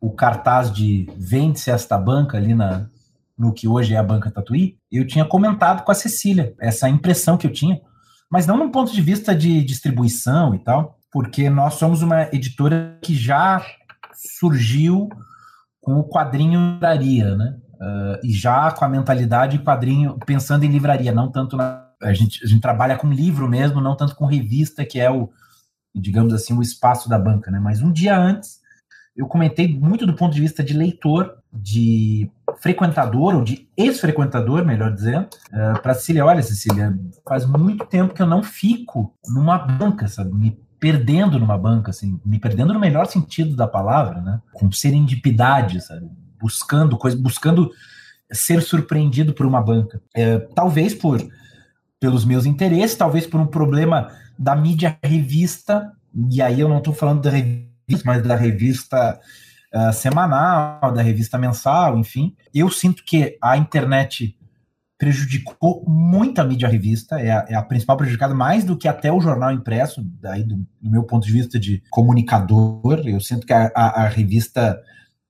[0.00, 2.88] o cartaz de vende-se esta banca ali na,
[3.36, 7.36] no que hoje é a banca Tatuí, eu tinha comentado com a Cecília essa impressão
[7.36, 7.80] que eu tinha,
[8.30, 12.98] mas não num ponto de vista de distribuição e tal, porque nós somos uma editora
[13.02, 13.64] que já
[14.14, 15.08] surgiu
[15.80, 17.56] com o quadrinho livraria, né?
[17.80, 21.86] Uh, e já com a mentalidade quadrinho, pensando em livraria, não tanto na.
[22.02, 25.30] A gente, a gente trabalha com livro mesmo, não tanto com revista, que é o,
[25.94, 27.58] digamos assim, o espaço da banca, né?
[27.58, 28.60] Mas um dia antes,
[29.16, 34.92] eu comentei muito do ponto de vista de leitor, de frequentador, ou de ex-frequentador, melhor
[34.92, 36.24] dizendo, uh, para Cecília.
[36.24, 40.32] Olha, Cecília, faz muito tempo que eu não fico numa banca, sabe?
[40.34, 44.40] Me perdendo numa banca, assim, me perdendo no melhor sentido da palavra, né?
[44.52, 46.08] Com serendipidade, sabe?
[46.40, 47.70] Buscando coisa, buscando
[48.30, 50.00] ser surpreendido por uma banca.
[50.14, 51.20] É, talvez por
[52.00, 55.92] pelos meus interesses, talvez por um problema da mídia revista,
[56.30, 59.18] e aí eu não estou falando da revista, mas da revista
[59.74, 62.36] uh, semanal, da revista mensal, enfim.
[62.54, 64.37] Eu sinto que a internet
[64.98, 69.12] prejudicou muito a mídia revista, é a, é a, principal prejudicada, mais do que até
[69.12, 73.52] o jornal impresso, daí do, do meu ponto de vista de comunicador, eu sinto que
[73.52, 74.78] a, a, a revista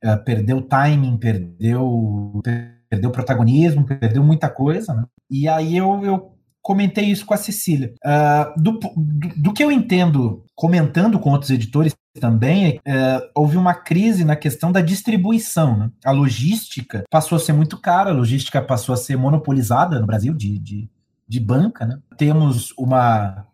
[0.02, 2.40] uh, perdeu timing, perdeu,
[2.88, 5.04] perdeu protagonismo, perdeu muita coisa, né?
[5.30, 7.92] E aí eu, eu comentei isso com a Cecília.
[8.04, 8.92] Uh, do, do,
[9.36, 14.70] do, que eu entendo, comentando com outros editores também, uh, houve uma crise na questão
[14.70, 15.78] da distribuição.
[15.78, 15.90] Né?
[16.04, 20.34] A logística passou a ser muito cara, a logística passou a ser monopolizada no Brasil
[20.34, 20.90] de, de,
[21.26, 21.86] de banca.
[21.86, 21.98] Né?
[22.16, 23.46] Temos uma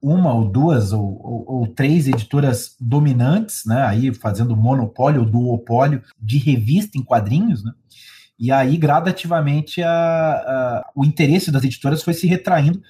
[0.00, 6.02] uma ou duas ou, ou, ou, três editoras dominantes, né, aí fazendo monopólio ou duopólio
[6.20, 7.72] de revista em quadrinhos, né,
[8.38, 12.82] e aí, gradativamente, a, a, o interesse das editoras foi se retraindo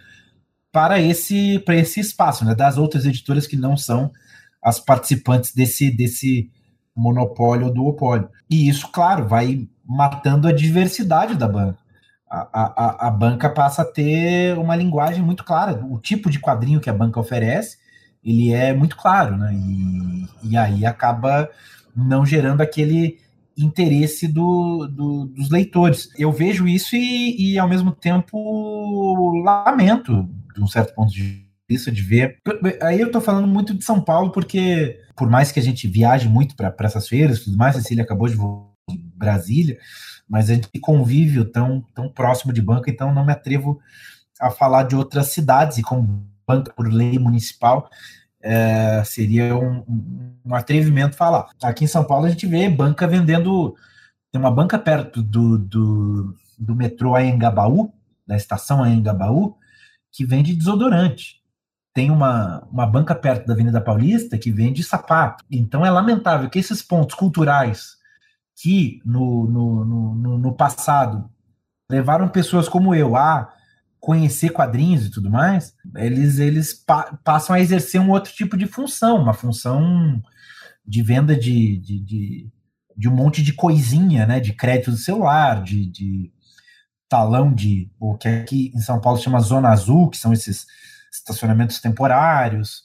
[0.73, 4.11] para esse, para esse espaço, né, das outras editoras que não são
[4.67, 6.51] as participantes desse, desse
[6.95, 8.29] monopólio ou duopólio.
[8.51, 11.79] E isso, claro, vai matando a diversidade da banca.
[12.29, 15.81] A, a, a banca passa a ter uma linguagem muito clara.
[15.89, 17.79] O tipo de quadrinho que a banca oferece,
[18.25, 19.55] ele é muito claro, né?
[19.55, 21.49] E, e aí acaba
[21.95, 23.21] não gerando aquele
[23.57, 26.11] interesse do, do, dos leitores.
[26.19, 31.91] Eu vejo isso e, e, ao mesmo tempo, lamento, de um certo ponto de vista,
[31.91, 32.39] de ver.
[32.83, 36.29] Aí eu estou falando muito de São Paulo, porque por mais que a gente viaje
[36.29, 38.37] muito para essas feiras, tudo mais, Cecília acabou de
[39.15, 39.79] Brasília,
[40.29, 43.81] mas a gente convive tão, tão próximo de banco, então não me atrevo
[44.41, 47.91] a falar de outras cidades, e como banca por lei municipal,
[48.41, 49.83] é, seria um,
[50.45, 51.49] um, atrevimento falar.
[51.63, 53.75] Aqui em São Paulo a gente vê banca vendendo.
[54.31, 57.93] Tem uma banca perto do, do, do metrô Anhangabaú,
[58.27, 59.57] da estação Anhangabaú,
[60.13, 61.41] que vende desodorante.
[61.97, 65.43] Tem uma, uma banca perto da Avenida Paulista que vende sapato.
[65.51, 67.97] Então é lamentável que esses pontos culturais
[68.55, 71.27] que no, no, no, no passado
[71.91, 73.51] levaram pessoas como eu a
[73.99, 78.67] conhecer quadrinhos e tudo mais, eles, eles pa passam a exercer um outro tipo de
[78.67, 80.23] função, uma função
[80.87, 82.51] de venda de, de, de,
[82.95, 84.39] de, um monte de coisinha, né?
[84.39, 86.31] De crédito do celular, de, de
[87.09, 90.67] talão de o que aqui em São Paulo chama Zona Azul, que são esses
[91.17, 92.83] estacionamentos temporários,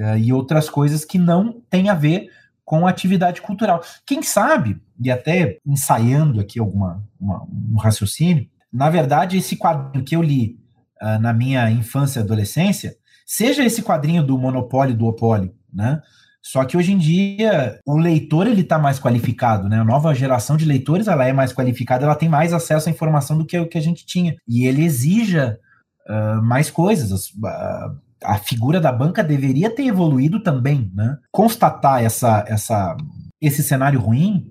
[0.00, 2.28] uh, e outras coisas que não têm a ver
[2.64, 3.82] com atividade cultural.
[4.06, 10.16] Quem sabe, e até ensaiando aqui alguma uma, um raciocínio, na verdade, esse quadrinho que
[10.16, 10.58] eu li
[11.02, 16.00] uh, na minha infância e adolescência, seja esse quadrinho do monopólio do opólio, né?
[16.44, 19.78] Só que hoje em dia o leitor ele está mais qualificado, né?
[19.78, 23.38] A nova geração de leitores ela é mais qualificada, ela tem mais acesso à informação
[23.38, 25.58] do que o que a gente tinha e ele exija
[26.08, 27.28] uh, mais coisas.
[27.30, 31.18] Uh, a figura da banca deveria ter evoluído também, né?
[31.30, 32.96] Constatar essa, essa,
[33.40, 34.46] esse cenário ruim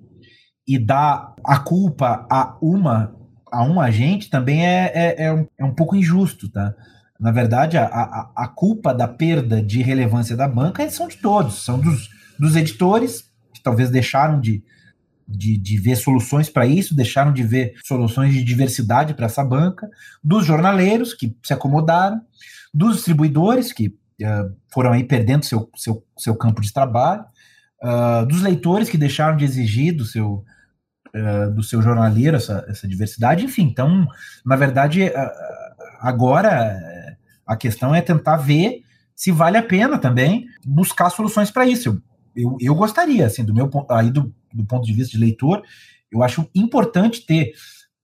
[0.67, 3.15] e dar a culpa a uma
[3.51, 6.73] a um agente também é, é, é, um, é um pouco injusto, tá?
[7.19, 11.65] Na verdade, a, a, a, culpa da perda de relevância da banca são de todos,
[11.65, 12.09] são dos,
[12.39, 14.63] dos editores, que talvez deixaram de,
[15.31, 19.89] de, de ver soluções para isso, deixaram de ver soluções de diversidade para essa banca,
[20.23, 22.21] dos jornaleiros, que se acomodaram,
[22.73, 27.25] dos distribuidores, que uh, foram aí perdendo seu, seu, seu campo de trabalho,
[27.83, 30.43] uh, dos leitores, que deixaram de exigir do seu
[31.15, 33.63] uh, do seu jornaleiro, essa, essa diversidade, enfim.
[33.63, 34.07] Então,
[34.45, 36.77] na verdade, uh, agora
[37.45, 38.83] a questão é tentar ver
[39.15, 41.89] se vale a pena também buscar soluções para isso.
[41.89, 42.01] Eu,
[42.35, 45.63] eu, eu, gostaria, assim, do meu aí do, do ponto de vista de leitor,
[46.11, 47.53] eu acho importante ter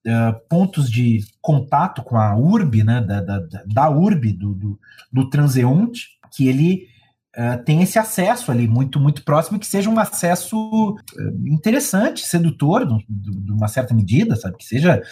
[0.05, 4.79] Uh, pontos de contato com a URB, né, da, da, da URB, do, do,
[5.12, 6.88] do transeunte, que ele
[7.36, 12.88] uh, tem esse acesso ali muito, muito próximo, que seja um acesso uh, interessante, sedutor,
[13.10, 14.55] de uma certa medida, sabe?
[14.55, 15.03] Que seja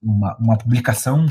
[0.00, 1.26] uma, uma publicação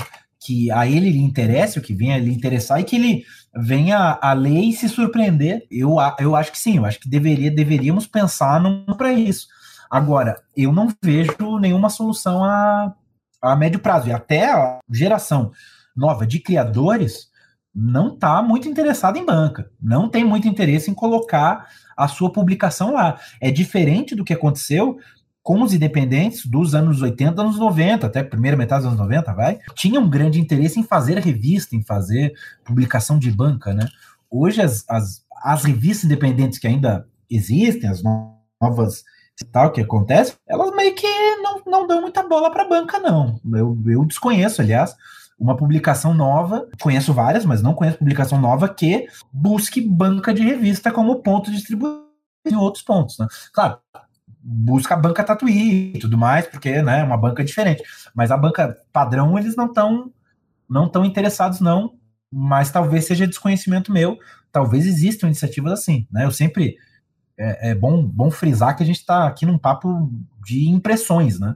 [0.45, 3.23] que a ele lhe interesse, o que venha lhe interessar e que ele
[3.55, 5.65] venha a ler e se surpreender.
[5.71, 8.61] Eu, eu acho que sim, eu acho que deveria, deveríamos pensar
[8.97, 9.47] para isso.
[9.89, 12.93] Agora, eu não vejo nenhuma solução a,
[13.41, 14.09] a médio prazo.
[14.09, 15.51] E até a geração
[15.95, 17.27] nova de criadores
[17.73, 22.93] não está muito interessado em banca, não tem muito interesse em colocar a sua publicação
[22.93, 23.19] lá.
[23.39, 24.97] É diferente do que aconteceu
[25.43, 29.59] com os independentes dos anos 80, anos 90, até primeira metade dos anos 90, vai,
[29.75, 33.87] tinha um grande interesse em fazer revista, em fazer publicação de banca, né?
[34.31, 39.03] Hoje as, as as revistas independentes que ainda existem, as novas
[39.51, 43.41] tal que acontece, elas meio que não, não dão muita bola para banca, não.
[43.51, 44.95] Eu, eu desconheço, aliás,
[45.37, 50.91] uma publicação nova, conheço várias, mas não conheço publicação nova que busque banca de revista
[50.91, 52.03] como ponto de distribuição
[52.45, 53.17] em outros pontos.
[53.17, 53.27] Né?
[53.51, 53.79] Claro,
[54.43, 57.81] busca a banca Tatuí e tudo mais, porque né, é uma banca diferente.
[58.13, 60.11] Mas a banca padrão, eles não estão
[60.69, 61.93] não tão interessados, não,
[62.31, 64.17] mas talvez seja desconhecimento meu,
[64.51, 66.07] talvez existam iniciativas assim.
[66.11, 66.25] Né?
[66.25, 66.77] Eu sempre
[67.37, 70.11] é, é bom, bom frisar que a gente está aqui num papo
[70.45, 71.55] de impressões, né?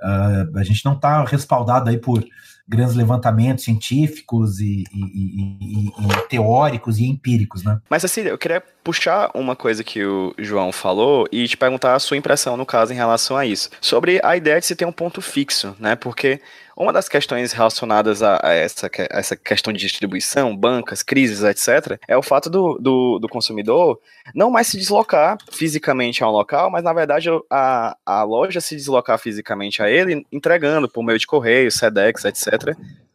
[0.00, 2.24] Uh, a gente não está respaldado aí por
[2.68, 7.80] grandes levantamentos científicos e, e, e, e, teóricos e empíricos, né?
[7.88, 11.98] Mas assim, eu queria puxar uma coisa que o João falou e te perguntar a
[11.98, 13.70] sua impressão, no caso, em relação a isso.
[13.80, 15.96] Sobre a ideia de se ter um ponto fixo, né?
[15.96, 16.40] Porque
[16.78, 22.16] uma das questões relacionadas a, essa, a essa questão de distribuição, bancas, crises, etc., é
[22.16, 23.98] o fato do, do, do, consumidor
[24.32, 28.76] não mais se deslocar fisicamente a um local, mas na verdade a, a loja se
[28.76, 32.57] deslocar fisicamente a ele, entregando por meio de correio, SEDEX, etc.,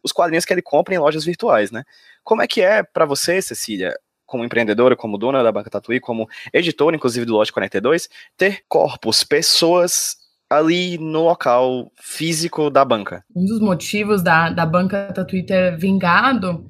[0.02, 1.84] os quadrinhos que ele compra em lojas virtuais, né?
[2.22, 3.94] Como é que é para você, Cecília,
[4.26, 9.24] como empreendedora, como dona da Banca Tatuí, como editora, inclusive do Lote 42, ter corpos,
[9.24, 10.16] pessoas
[10.48, 13.24] ali no local físico da banca.
[13.34, 16.66] Um dos motivos da, da banca da Twitter vingado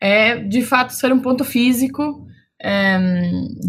[0.00, 2.26] é, de fato, ser um ponto físico
[2.60, 2.98] é,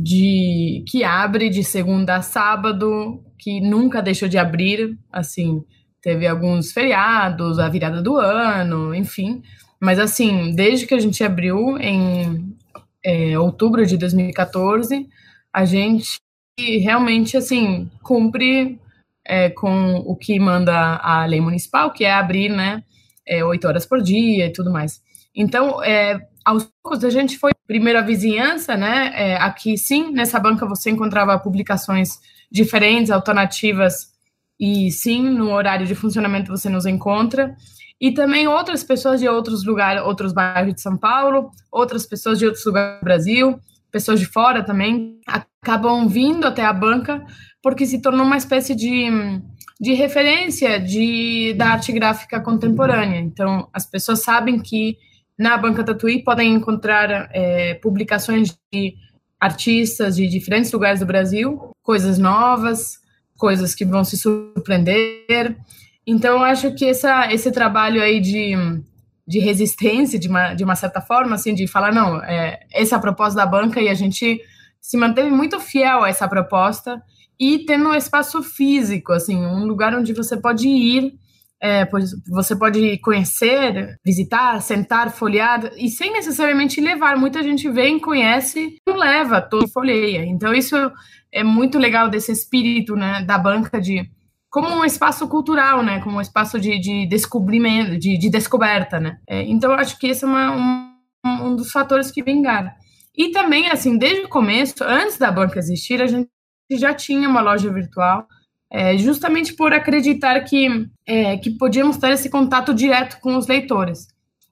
[0.01, 5.63] de que abre de segunda a sábado, que nunca deixou de abrir, assim,
[6.01, 9.41] teve alguns feriados, a virada do ano, enfim,
[9.79, 12.55] mas assim, desde que a gente abriu em
[13.03, 15.07] é, outubro de 2014,
[15.53, 16.19] a gente
[16.57, 18.79] realmente, assim, cumpre
[19.25, 22.83] é, com o que manda a lei municipal, que é abrir, né,
[23.25, 25.01] é, oito horas por dia e tudo mais.
[25.33, 29.11] Então, é, aos poucos a gente foi primeiro a vizinhança, né?
[29.15, 32.19] É, aqui sim, nessa banca você encontrava publicações
[32.51, 34.11] diferentes, alternativas,
[34.59, 37.55] e sim, no horário de funcionamento você nos encontra.
[38.01, 42.45] E também outras pessoas de outros lugares, outros bairros de São Paulo, outras pessoas de
[42.45, 43.59] outros lugares do Brasil,
[43.91, 47.25] pessoas de fora também, acabam vindo até a banca
[47.61, 49.09] porque se tornou uma espécie de,
[49.79, 53.19] de referência de, da arte gráfica contemporânea.
[53.19, 54.97] Então, as pessoas sabem que
[55.37, 58.95] na Banca Tatuí podem encontrar é, publicações de
[59.39, 62.99] artistas de diferentes lugares do Brasil, coisas novas,
[63.39, 65.57] coisas que vão se surpreender.
[66.05, 68.53] Então, acho que essa, esse trabalho aí de,
[69.25, 72.97] de resistência, de uma, de uma certa forma, assim, de falar, não, é, essa é
[72.97, 74.39] a proposta da banca e a gente
[74.81, 77.01] se manteve muito fiel a essa proposta
[77.39, 81.13] e tendo um espaço físico, assim, um lugar onde você pode ir,
[81.61, 81.87] é,
[82.29, 87.17] você pode conhecer, visitar, sentar, folhear, e sem necessariamente levar.
[87.17, 90.25] Muita gente vem, conhece, não leva, todo folheia.
[90.25, 90.75] Então, isso
[91.31, 94.09] é muito legal desse espírito né, da banca de
[94.49, 99.17] como um espaço cultural, né, como um espaço de, de descobrimento, de, de descoberta, né.
[99.27, 102.71] É, então, acho que esse é uma, um, um dos fatores que vingaram.
[103.15, 106.29] E também, assim, desde o começo, antes da banca existir, a gente
[106.71, 108.25] já tinha uma loja virtual,
[108.71, 114.07] é, justamente por acreditar que, é, que podíamos ter esse contato direto com os leitores.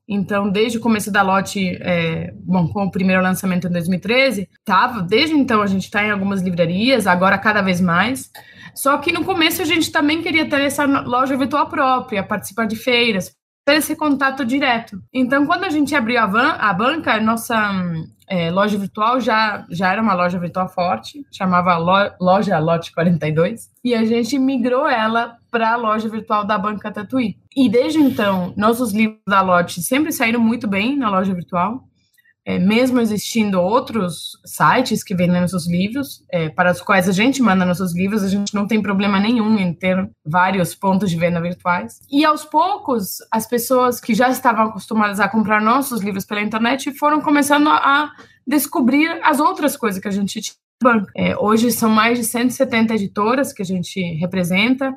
[0.09, 5.01] Então, desde o começo da lote, é, bom, com o primeiro lançamento em 2013, tava,
[5.01, 8.31] desde então a gente está em algumas livrarias, agora cada vez mais.
[8.73, 12.77] Só que no começo a gente também queria ter essa loja virtual própria, participar de
[12.77, 13.35] feiras,
[13.67, 14.97] ter esse contato direto.
[15.13, 17.69] Então, quando a gente abriu a, van, a banca, nossa
[18.25, 23.69] é, loja virtual já, já era uma loja virtual forte, chamava lo, Loja Lote 42,
[23.83, 27.35] e a gente migrou ela para a loja virtual da Banca Tatuí.
[27.53, 31.83] E desde então, nossos livros da Lote sempre saíram muito bem na loja virtual
[32.47, 37.41] é, mesmo existindo outros sites que vendem nossos livros, é, para os quais a gente
[37.41, 41.41] manda nossos livros, a gente não tem problema nenhum em ter vários pontos de venda
[41.41, 41.99] virtuais.
[42.09, 46.97] E aos poucos, as pessoas que já estavam acostumadas a comprar nossos livros pela internet
[46.97, 48.13] foram começando a
[48.47, 51.05] descobrir as outras coisas que a gente tinha.
[51.17, 54.95] É, hoje são mais de 170 editoras que a gente representa.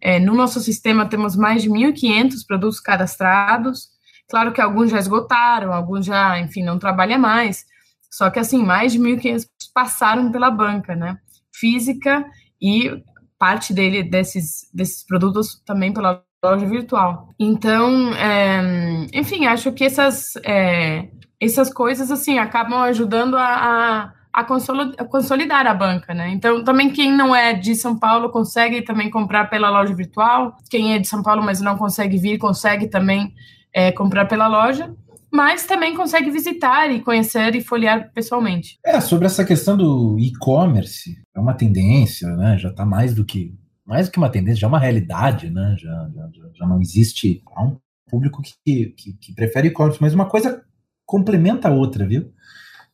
[0.00, 3.93] É, no nosso sistema temos mais de 1.500 produtos cadastrados.
[4.28, 7.64] Claro que alguns já esgotaram, alguns já, enfim, não trabalham mais.
[8.10, 11.18] Só que, assim, mais de 1.500 passaram pela banca, né?
[11.52, 12.24] Física
[12.60, 13.02] e
[13.38, 17.28] parte dele, desses, desses produtos também pela loja virtual.
[17.38, 21.08] Então, é, enfim, acho que essas, é,
[21.40, 26.30] essas coisas, assim, acabam ajudando a, a, a, consolidar a banca, né?
[26.30, 30.56] Então, também quem não é de São Paulo consegue também comprar pela loja virtual.
[30.70, 33.34] Quem é de São Paulo, mas não consegue vir, consegue também
[33.74, 34.94] é, comprar pela loja.
[35.32, 38.78] mas também consegue visitar e conhecer e folhear pessoalmente.
[38.86, 42.56] É, sobre essa questão do e-commerce, é uma tendência, né?
[42.56, 43.52] Já está mais do que
[43.84, 45.76] mais do que uma tendência, já é uma realidade, né?
[45.78, 47.76] Já, já, já não existe há um
[48.08, 50.62] público que, que, que prefere e-commerce, mas uma coisa
[51.04, 52.32] complementa a outra, viu?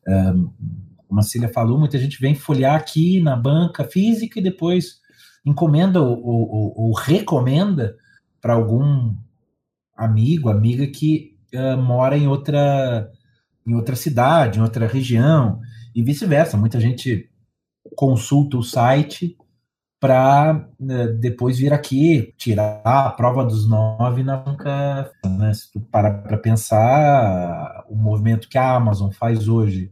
[0.07, 0.51] Um,
[1.07, 4.99] como a Cília falou, muita gente vem folhear aqui na banca física e depois
[5.45, 7.95] encomenda ou, ou, ou recomenda
[8.41, 9.13] para algum
[10.03, 13.09] amigo, amiga que uh, mora em outra,
[13.65, 15.59] em outra cidade, em outra região,
[15.95, 16.57] e vice-versa.
[16.57, 17.29] Muita gente
[17.95, 19.37] consulta o site
[19.99, 25.11] para né, depois vir aqui tirar a prova dos nove na banca.
[25.23, 25.53] Né?
[25.53, 29.91] Se tu parar para pensar, o movimento que a Amazon faz hoje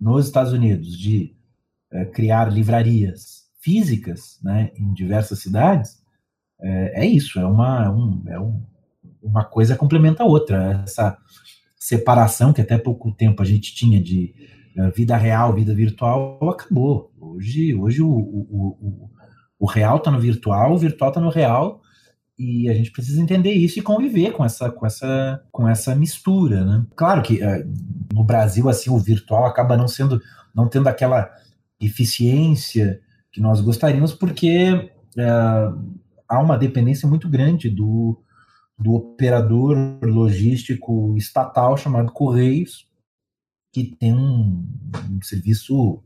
[0.00, 1.34] nos Estados Unidos de
[1.92, 6.02] é, criar livrarias físicas né, em diversas cidades,
[6.60, 8.62] é, é isso, é uma, um, é um,
[9.26, 10.82] uma coisa complementa a outra.
[10.84, 11.16] Essa
[11.76, 14.34] separação que até pouco tempo a gente tinha de
[14.76, 17.12] uh, vida real, vida virtual, acabou.
[17.20, 19.10] Hoje, hoje o, o, o,
[19.58, 21.80] o real está no virtual, o virtual está no real,
[22.38, 26.64] e a gente precisa entender isso e conviver com essa com essa com essa mistura,
[26.64, 26.84] né?
[26.94, 27.72] Claro que uh,
[28.12, 30.20] no Brasil assim o virtual acaba não sendo
[30.54, 31.30] não tendo aquela
[31.80, 33.00] eficiência
[33.32, 34.70] que nós gostaríamos porque
[35.16, 35.96] uh,
[36.28, 38.20] há uma dependência muito grande do
[38.78, 42.86] do operador logístico estatal chamado Correios,
[43.72, 44.66] que tem um,
[45.10, 46.02] um serviço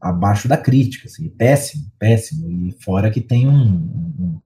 [0.00, 4.40] abaixo da crítica, assim, péssimo, péssimo, e fora que tem um, um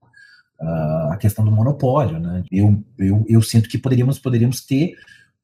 [0.61, 2.43] uh, a questão do monopólio, né?
[2.51, 4.95] Eu, eu, eu sinto que poderíamos, poderíamos ter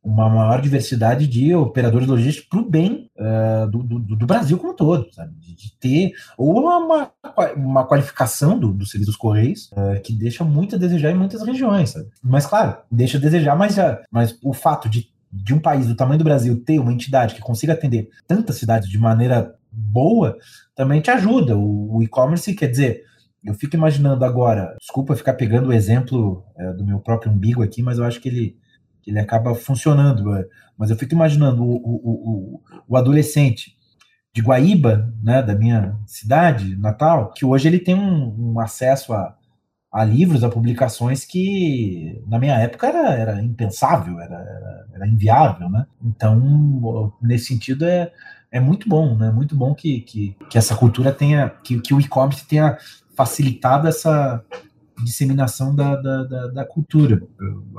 [0.05, 4.71] uma maior diversidade de operadores logísticos para o bem uh, do, do, do, Brasil como
[4.71, 5.33] um todo, sabe?
[5.39, 7.11] De, de, ter ou uma,
[7.55, 11.41] uma qualificação do, do serviço dos Correios uh, que deixa muito a desejar em muitas
[11.41, 12.07] regiões, sabe?
[12.21, 15.95] Mas, claro, deixa a desejar, mas, uh, mas o fato de, de um país do
[15.95, 20.37] tamanho do Brasil ter uma entidade que consiga atender tantas cidades de maneira boa
[20.75, 21.57] também te ajuda.
[21.57, 23.01] O, o e-commerce, quer dizer,
[23.43, 27.81] eu fico imaginando agora, desculpa ficar pegando o exemplo é, do meu próprio umbigo aqui,
[27.81, 28.64] mas eu acho que ele
[29.05, 30.35] que ele acaba funcionando.
[30.35, 30.47] É.
[30.75, 33.77] Mas eu fico imaginando o, o, o, o adolescente
[34.33, 39.33] de Guaíba, né, da minha cidade natal, que hoje ele tem um, um acesso a,
[39.89, 45.85] a, livros, a publicações que na minha época era, era impensável, era, era, inviável, né?
[46.03, 48.11] Então, nesse sentido, é,
[48.51, 49.31] é muito bom, né?
[49.31, 52.77] Muito bom que, que, que essa cultura tenha, que, que o e-commerce tenha
[53.15, 54.43] facilitado essa
[55.01, 57.21] disseminação da, da, da, da cultura.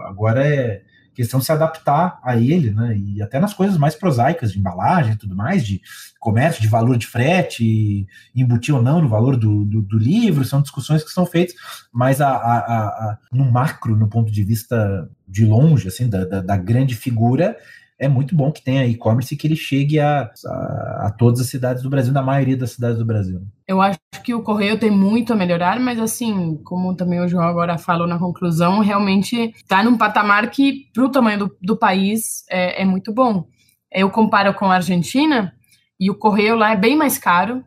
[0.06, 0.82] Agora é
[1.16, 2.94] questão se adaptar a ele, né?
[2.94, 5.80] E até nas coisas mais prosaicas de embalagem e tudo mais, de
[6.20, 10.60] comércio, de valor de frete, embutir ou não no valor do, do, do livro, são
[10.60, 11.56] discussões que são feitas,
[11.90, 16.42] mas a, a, a, no macro, no ponto de vista de longe, assim, da, da,
[16.42, 17.56] da grande figura,
[17.98, 21.48] é muito bom que tenha e-commerce e que ele chegue a, a, a, todas as
[21.48, 23.40] cidades do Brasil, na maioria das cidades do Brasil.
[23.66, 27.44] Eu acho que o correio tem muito a melhorar, mas assim, como também o João
[27.44, 32.44] agora falou na conclusão, realmente está num patamar que, para o tamanho do, do país,
[32.50, 33.46] é, é muito bom.
[33.90, 35.52] Eu comparo com a Argentina
[35.98, 37.64] e o correio lá é bem mais caro,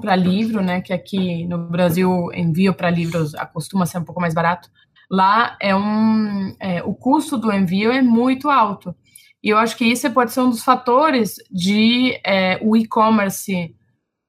[0.00, 0.80] para livro, né?
[0.80, 4.68] Que aqui no Brasil envio para livros costuma ser um pouco mais barato.
[5.10, 8.94] Lá é um, é, o custo do envio é muito alto.
[9.42, 13.74] E eu acho que isso pode ser um dos fatores de é, o e-commerce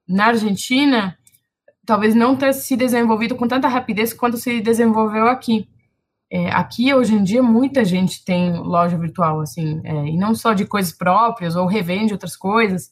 [0.07, 1.17] na Argentina
[1.85, 5.67] talvez não ter se desenvolvido com tanta rapidez quanto se desenvolveu aqui.
[6.31, 10.53] É, aqui, hoje em dia, muita gente tem loja virtual, assim, é, e não só
[10.53, 12.89] de coisas próprias ou revende outras coisas,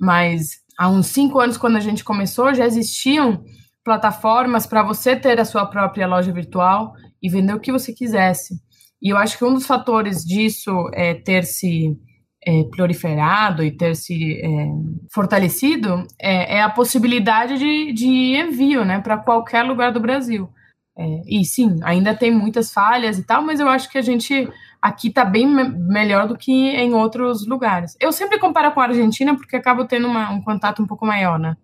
[0.00, 3.44] mas há uns cinco anos, quando a gente começou, já existiam
[3.84, 8.54] plataformas para você ter a sua própria loja virtual e vender o que você quisesse.
[9.00, 11.96] E eu acho que um dos fatores disso é ter se
[12.44, 14.68] é, proliferado e ter se é,
[15.12, 20.48] fortalecido é, é, a possibilidade de, de envio né, para qualquer lugar do Brasil.
[20.96, 24.48] É, e sim, ainda tem muitas falhas e tal, mas eu acho que a gente
[24.82, 27.96] aqui está bem me melhor do que em outros lugares.
[28.00, 31.38] Eu sempre comparo com a Argentina porque acabo tendo uma, um contato um pouco maior,
[31.38, 31.56] né?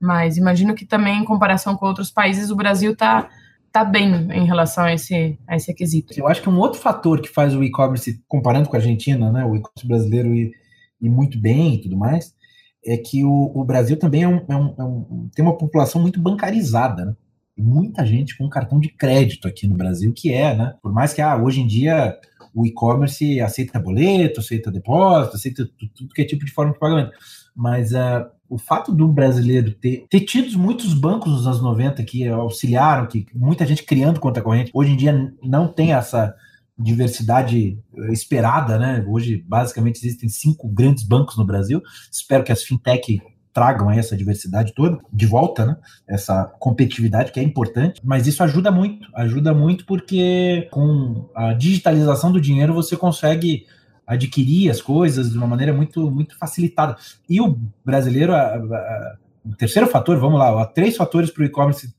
[0.00, 3.28] Mas imagino que também, em comparação com outros países, o Brasil está
[3.76, 6.14] tá bem em relação a esse, a esse quesito.
[6.18, 9.44] Eu acho que um outro fator que faz o e-commerce, comparando com a Argentina, né,
[9.44, 10.50] o e-commerce brasileiro e,
[10.98, 12.34] e, muito bem e tudo mais,
[12.82, 16.00] é que o, o Brasil também é um, é um, é um, tem uma população
[16.00, 17.16] muito bancarizada, né?
[17.58, 20.74] muita gente com cartão de crédito aqui no Brasil, que é, né?
[20.82, 22.18] Por mais que ah, hoje em dia
[22.54, 26.78] o e-commerce aceita boleto, aceita depósito, aceita tudo, tudo que é tipo de forma de
[26.78, 27.12] pagamento.
[27.54, 32.26] Mas uh, o fato do brasileiro ter, ter tido muitos bancos nos anos 90 que
[32.28, 36.34] auxiliaram, que muita gente criando conta corrente, hoje em dia não tem essa
[36.78, 37.78] diversidade
[38.10, 39.04] esperada, né?
[39.08, 41.80] Hoje, basicamente, existem cinco grandes bancos no Brasil.
[42.12, 43.20] Espero que as fintech
[43.56, 45.76] tragam essa diversidade toda de volta, né?
[46.06, 52.30] Essa competitividade que é importante, mas isso ajuda muito, ajuda muito porque com a digitalização
[52.30, 53.64] do dinheiro você consegue
[54.06, 56.96] adquirir as coisas de uma maneira muito muito facilitada.
[57.28, 61.46] E o brasileiro, a, a, o terceiro fator, vamos lá, há três fatores para o
[61.46, 61.94] e-commerce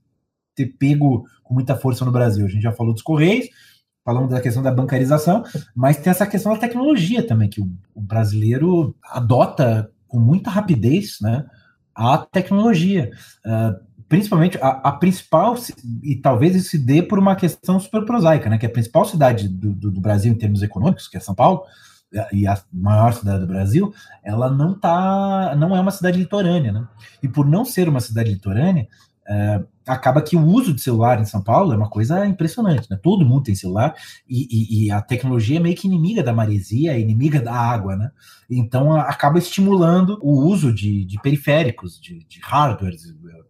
[0.55, 2.45] ter pego com muita força no Brasil.
[2.45, 3.47] A gente já falou dos correios,
[4.03, 5.43] falamos da questão da bancarização,
[5.75, 11.17] mas tem essa questão da tecnologia também, que o, o brasileiro adota com muita rapidez
[11.21, 11.45] né,
[11.93, 13.11] a tecnologia.
[13.45, 15.55] Uh, principalmente a, a, principal,
[16.01, 19.03] e talvez isso se dê por uma questão super prosaica, né, que é a principal
[19.05, 21.63] cidade do, do, do, Brasil em termos econômicos, que é São Paulo,
[22.31, 23.93] e a maior cidade do Brasil,
[24.23, 26.87] ela não tá, não é uma cidade litorânea, né?
[27.21, 28.87] E por não ser uma cidade litorânea,
[29.29, 32.97] é, acaba que o uso de celular em São Paulo é uma coisa impressionante, né?
[33.01, 33.93] Todo mundo tem celular
[34.27, 38.09] e, e, e, a tecnologia é meio que inimiga da maresia, inimiga da água, né?
[38.49, 42.95] Então acaba estimulando o uso de, de periféricos, de, de hardware,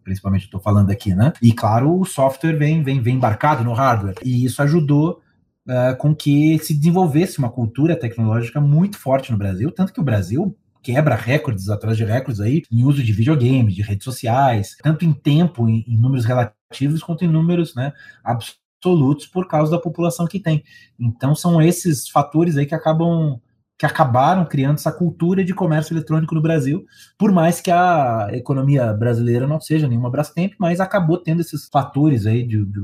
[0.02, 1.32] principalmente estou falando aqui, né?
[1.40, 5.20] E claro, o software vem, vem, vem embarcado no hardware e isso ajudou
[5.68, 10.04] uh, com que se desenvolvesse uma cultura tecnológica muito forte no Brasil, tanto que o
[10.04, 15.04] Brasil quebra recordes atrás de recordes aí em uso de videogames, de redes sociais, tanto
[15.04, 17.92] em tempo, em, em números relativos, quanto em números né,
[18.24, 20.64] absolutos por causa da população que tem.
[20.98, 23.40] Então são esses fatores aí que acabam
[23.78, 26.84] que acabaram criando essa cultura de comércio eletrônico no Brasil,
[27.16, 32.26] por mais que a economia brasileira não seja nenhuma Brastemp, mas acabou tendo esses fatores
[32.26, 32.80] aí de, de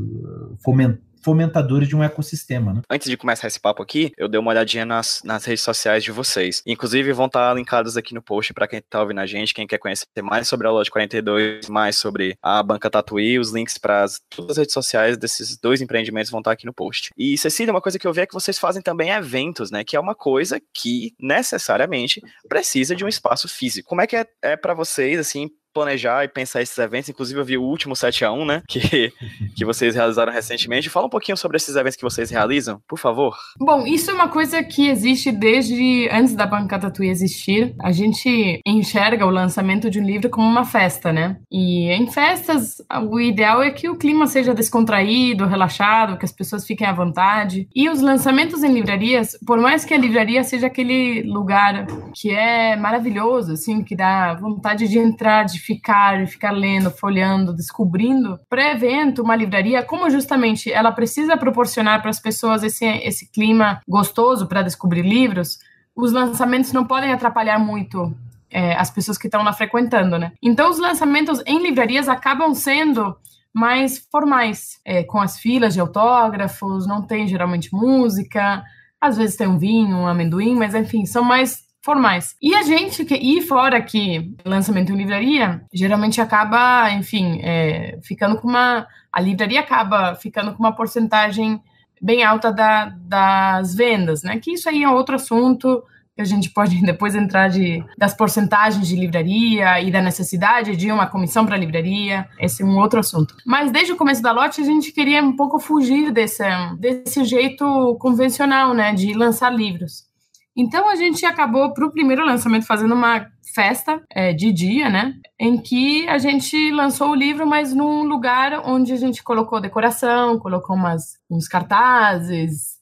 [0.62, 2.74] fomentar fomentadores de um ecossistema.
[2.74, 2.82] Né?
[2.90, 6.12] Antes de começar esse papo aqui, eu dei uma olhadinha nas, nas redes sociais de
[6.12, 6.62] vocês.
[6.66, 9.78] Inclusive, vão estar linkados aqui no post para quem está ouvindo a gente, quem quer
[9.78, 14.52] conhecer mais sobre a Loja 42, mais sobre a Banca Tatuí, os links para todas
[14.52, 17.10] as redes sociais desses dois empreendimentos vão estar aqui no post.
[17.16, 19.82] E, Cecília, uma coisa que eu vi é que vocês fazem também eventos, né?
[19.82, 23.88] Que é uma coisa que necessariamente precisa de um espaço físico.
[23.88, 27.08] Como é que é, é para vocês, assim, planejar e pensar esses eventos.
[27.08, 28.62] Inclusive, eu vi o último 7 a 1 né?
[28.68, 29.12] Que,
[29.56, 30.88] que vocês realizaram recentemente.
[30.88, 33.36] Fala um pouquinho sobre esses eventos que vocês realizam, por favor.
[33.58, 37.74] Bom, isso é uma coisa que existe desde antes da Banca Tatuí existir.
[37.82, 41.36] A gente enxerga o lançamento de um livro como uma festa, né?
[41.50, 42.76] E em festas,
[43.10, 47.68] o ideal é que o clima seja descontraído, relaxado, que as pessoas fiquem à vontade.
[47.74, 52.76] E os lançamentos em livrarias, por mais que a livraria seja aquele lugar que é
[52.76, 58.38] maravilhoso, assim, que dá vontade de entrar, de ficar ficar lendo, folhando, descobrindo.
[58.48, 64.46] Pré-evento, uma livraria, como justamente ela precisa proporcionar para as pessoas esse, esse clima gostoso
[64.46, 65.58] para descobrir livros,
[65.94, 68.14] os lançamentos não podem atrapalhar muito
[68.50, 70.32] é, as pessoas que estão lá frequentando, né?
[70.42, 73.16] Então, os lançamentos em livrarias acabam sendo
[73.52, 78.64] mais formais, é, com as filas de autógrafos, não tem geralmente música,
[79.00, 82.34] às vezes tem um vinho, um amendoim, mas enfim, são mais formais.
[82.40, 88.36] E a gente que ir fora que lançamento em livraria geralmente acaba, enfim, é, ficando
[88.40, 91.60] com uma a livraria acaba ficando com uma porcentagem
[92.00, 94.38] bem alta da, das vendas, né?
[94.38, 95.84] Que isso aí é outro assunto
[96.16, 100.90] que a gente pode depois entrar de, das porcentagens de livraria e da necessidade de
[100.90, 102.26] uma comissão para livraria.
[102.40, 103.36] Esse é um outro assunto.
[103.46, 106.44] Mas desde o começo da lote a gente queria um pouco fugir desse,
[106.78, 110.13] desse jeito convencional, né, de lançar livros.
[110.56, 115.14] Então a gente acabou para o primeiro lançamento fazendo uma festa é, de dia, né?
[115.38, 120.38] Em que a gente lançou o livro, mas num lugar onde a gente colocou decoração,
[120.38, 122.73] colocou umas, uns cartazes,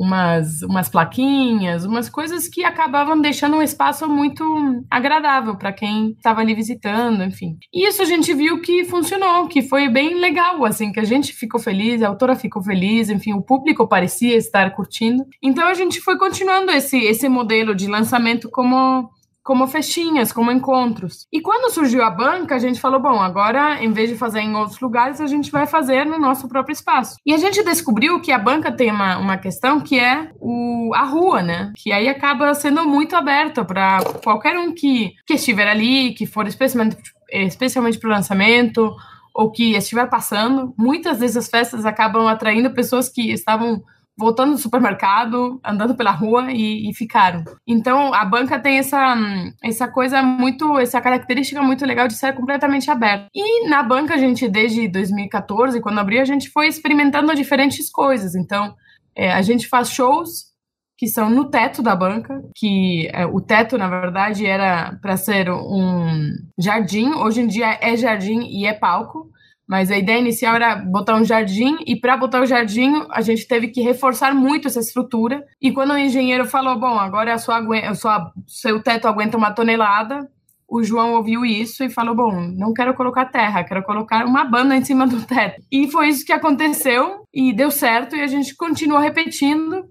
[0.00, 4.42] umas, umas plaquinhas, umas coisas que acabavam deixando um espaço muito
[4.90, 7.58] agradável para quem estava ali visitando, enfim.
[7.70, 11.34] E isso a gente viu que funcionou, que foi bem legal, assim, que a gente
[11.34, 15.22] ficou feliz, a autora ficou feliz, enfim, o público parecia estar curtindo.
[15.42, 19.10] Então a gente foi continuando esse, esse modelo de lançamento como
[19.42, 21.26] como festinhas, como encontros.
[21.32, 24.54] E quando surgiu a banca, a gente falou, bom, agora em vez de fazer em
[24.54, 27.16] outros lugares, a gente vai fazer no nosso próprio espaço.
[27.24, 31.04] E a gente descobriu que a banca tem uma, uma questão que é o, a
[31.04, 31.72] rua, né?
[31.76, 36.46] Que aí acaba sendo muito aberta para qualquer um que, que estiver ali, que for
[36.46, 36.96] especialmente,
[37.30, 38.94] especialmente para o lançamento,
[39.34, 40.74] ou que estiver passando.
[40.76, 43.82] Muitas dessas festas acabam atraindo pessoas que estavam
[44.18, 47.42] voltando do supermercado, andando pela rua e, e, ficaram.
[47.66, 49.16] Então, a banca tem essa,
[49.62, 53.28] essa coisa muito, essa característica muito legal de ser completamente aberta.
[53.34, 58.34] E na banca, a gente, desde 2014, quando abriu, a gente foi experimentando diferentes coisas.
[58.34, 58.74] Então,
[59.16, 60.50] é, a gente faz shows
[60.98, 65.50] que são no teto da banca, que é, o teto, na verdade, era para ser
[65.50, 67.14] um jardim.
[67.14, 69.30] Hoje em dia é jardim e é palco
[69.70, 73.46] Mas a ideia inicial era botar um jardim, e para botar o jardim, a gente
[73.46, 75.44] teve que reforçar muito essa estrutura.
[75.62, 79.52] E quando o engenheiro falou: Bom, agora a sua, a sua, seu teto aguenta uma
[79.52, 80.28] tonelada,
[80.68, 84.74] o João ouviu isso e falou: Bom, não quero colocar terra, quero colocar uma banda
[84.74, 85.62] em cima do teto.
[85.70, 89.84] E foi isso que aconteceu e deu certo, e a gente continua repetindo.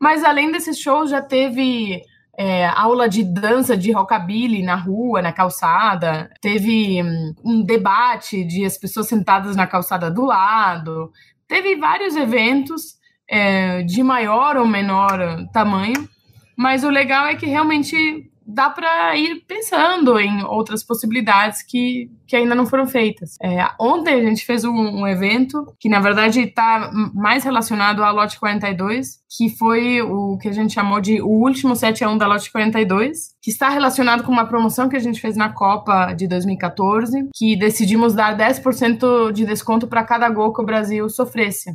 [0.00, 2.00] Mas além desses shows, já teve
[2.38, 8.64] é, aula de dança de rockabilly na rua, na calçada, teve um, um debate de
[8.64, 11.10] as pessoas sentadas na calçada do lado,
[11.48, 12.96] teve vários eventos
[13.28, 16.08] é, de maior ou menor tamanho,
[16.56, 22.36] mas o legal é que realmente dá para ir pensando em outras possibilidades que, que
[22.36, 23.36] ainda não foram feitas.
[23.42, 28.10] É, ontem a gente fez um, um, evento que, na verdade, está mais relacionado à
[28.10, 32.18] Lote 42, que foi o que a gente chamou de o último 7 a 1
[32.18, 36.12] da Lote 42, que está relacionado com uma promoção que a gente fez na Copa
[36.12, 41.72] de 2014, que decidimos dar 10% de desconto para cada gol que o Brasil sofresse.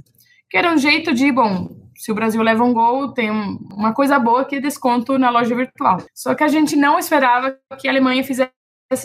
[0.49, 1.69] Que era um jeito de, bom,
[2.01, 5.55] se o Brasil leva um gol, tem uma coisa boa que é desconto na loja
[5.55, 5.97] virtual.
[6.15, 8.51] Só que a gente não esperava que a Alemanha fizesse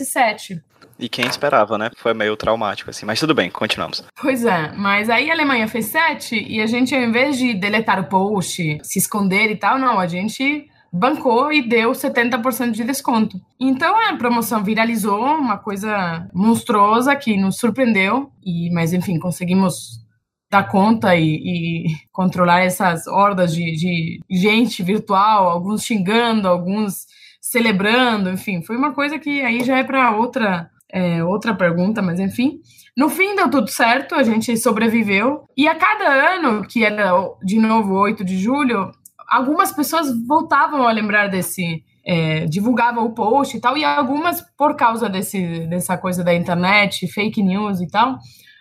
[0.03, 0.59] sete.
[0.97, 1.91] E quem esperava, né?
[1.95, 3.05] Foi meio traumático, assim.
[3.05, 4.03] Mas tudo bem, continuamos.
[4.19, 7.99] Pois é, mas aí a Alemanha fez sete e a gente, ao invés de deletar
[7.99, 13.39] o post, se esconder e tal, não, a gente bancou e deu 70% de desconto.
[13.59, 20.06] Então a promoção viralizou, uma coisa monstruosa que nos surpreendeu, e mas enfim, conseguimos
[20.49, 27.05] dar conta e, e, controlar essas hordas de, de, gente virtual, alguns xingando, alguns
[27.41, 32.19] celebrando, enfim, foi uma coisa que aí já é para outra é, outra pergunta, mas
[32.19, 32.59] enfim.
[32.95, 35.43] No fim deu tudo certo, a gente sobreviveu.
[35.55, 37.11] E a cada ano, que era
[37.43, 38.91] de novo 8 de julho,
[39.27, 41.83] algumas pessoas voltavam a lembrar desse.
[42.09, 47.05] É, divulgavam o post e tal, e algumas, por causa desse, dessa coisa da internet,
[47.05, 48.17] fake news e tal,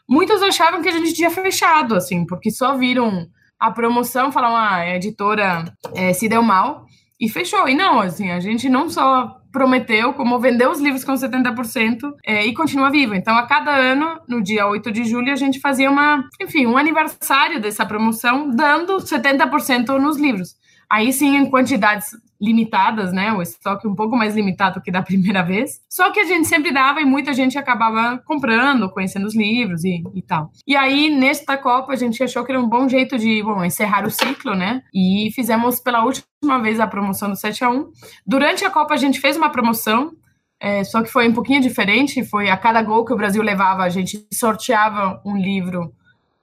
[0.08, 3.26] muitos achavam que a gente tinha fechado, assim, porque só viram
[3.58, 6.84] a promoção, falaram, ah, a editora é, se deu mal
[7.18, 7.68] e fechou.
[7.68, 12.44] E não, assim, a gente não só prometeu, como vendeu os livros com 70% é,
[12.44, 13.14] e continua vivo.
[13.14, 16.76] Então, a cada ano, no dia 8 de julho, a gente fazia uma, enfim, um
[16.76, 20.54] aniversário dessa promoção, dando 70% nos livros.
[20.90, 23.32] Aí sim, em quantidades limitadas, né?
[23.32, 25.80] O estoque um pouco mais limitado que da primeira vez.
[25.88, 30.02] Só que a gente sempre dava e muita gente acabava comprando, conhecendo os livros e,
[30.14, 30.50] e tal.
[30.66, 34.06] E aí, nesta Copa, a gente achou que era um bom jeito de, bom, encerrar
[34.06, 34.82] o ciclo, né?
[34.94, 37.90] E fizemos pela última vez a promoção do 7 a 1
[38.26, 40.12] Durante a Copa, a gente fez uma promoção
[40.60, 42.24] é, só que foi um pouquinho diferente.
[42.24, 45.92] Foi a cada gol que o Brasil levava, a gente sorteava um livro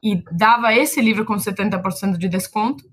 [0.02, 2.84] e dava esse livro com 70% de desconto.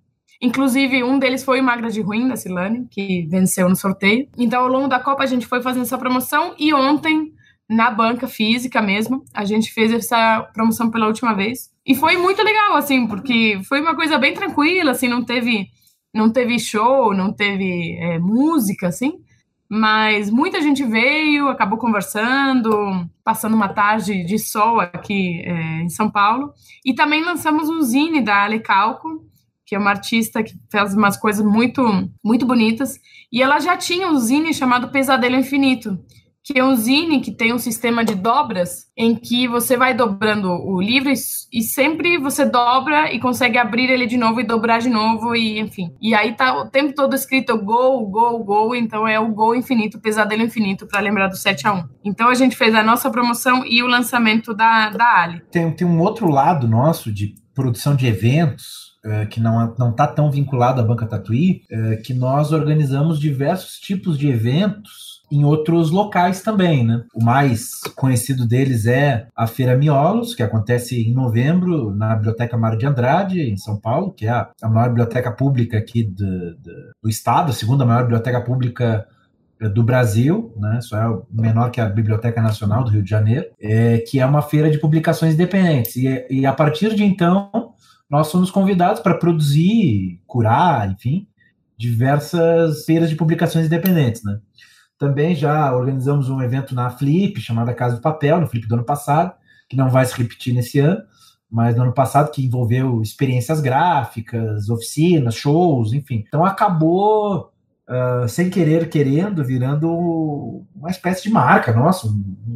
[0.42, 4.26] Inclusive, um deles foi o Magra de Ruim, da Silane, que venceu no sorteio.
[4.38, 7.32] Então, ao longo da Copa, a gente foi fazendo essa promoção e ontem,
[7.68, 11.70] na banca física mesmo, a gente fez essa promoção pela última vez.
[11.86, 15.68] E foi muito legal, assim, porque foi uma coisa bem tranquila, assim, não teve,
[16.14, 19.20] não teve show, não teve é, música, assim.
[19.68, 26.10] Mas muita gente veio, acabou conversando, passando uma tarde de sol aqui é, em São
[26.10, 26.52] Paulo.
[26.84, 29.29] E também lançamos um zine da Ale Calco,
[29.70, 31.80] que é uma artista que faz umas coisas muito,
[32.24, 32.98] muito bonitas.
[33.32, 35.96] E ela já tinha um zine chamado Pesadelo Infinito,
[36.42, 40.50] que é um zine que tem um sistema de dobras em que você vai dobrando
[40.50, 44.88] o livro e, sempre você dobra e consegue abrir ele de novo e dobrar de
[44.88, 45.94] novo e enfim.
[46.02, 50.00] E aí tá o tempo todo escrito gol, gol, gol, então é o gol infinito,
[50.00, 51.84] pesadelo infinito para lembrar do 7 a 1.
[52.04, 55.42] Então a gente fez a nossa promoção e o lançamento da da Ali.
[55.52, 60.06] Tem, tem um outro lado nosso de produção de eventos é, que não não está
[60.06, 65.90] tão vinculado à banca Tatuí, é, que nós organizamos diversos tipos de eventos em outros
[65.90, 67.04] locais também, né?
[67.14, 72.78] O mais conhecido deles é a Feira Miolos, que acontece em novembro na Biblioteca Mário
[72.78, 76.72] de Andrade, em São Paulo, que é a, a maior biblioteca pública aqui do, do,
[77.04, 79.06] do estado, a segunda maior biblioteca pública
[79.60, 83.46] é, do Brasil, né, só é menor que a Biblioteca Nacional do Rio de Janeiro,
[83.60, 85.96] é, que é uma feira de publicações independentes.
[85.96, 87.69] E, e a partir de então,
[88.10, 91.28] nós somos convidados para produzir, curar, enfim,
[91.76, 94.40] diversas feiras de publicações independentes, né?
[94.98, 98.84] Também já organizamos um evento na Flip, chamada Casa do Papel, no Flip do ano
[98.84, 99.32] passado,
[99.68, 101.00] que não vai se repetir nesse ano,
[101.50, 106.24] mas no ano passado que envolveu experiências gráficas, oficinas, shows, enfim.
[106.28, 107.50] Então acabou,
[107.88, 112.06] uh, sem querer, querendo, virando uma espécie de marca nossa,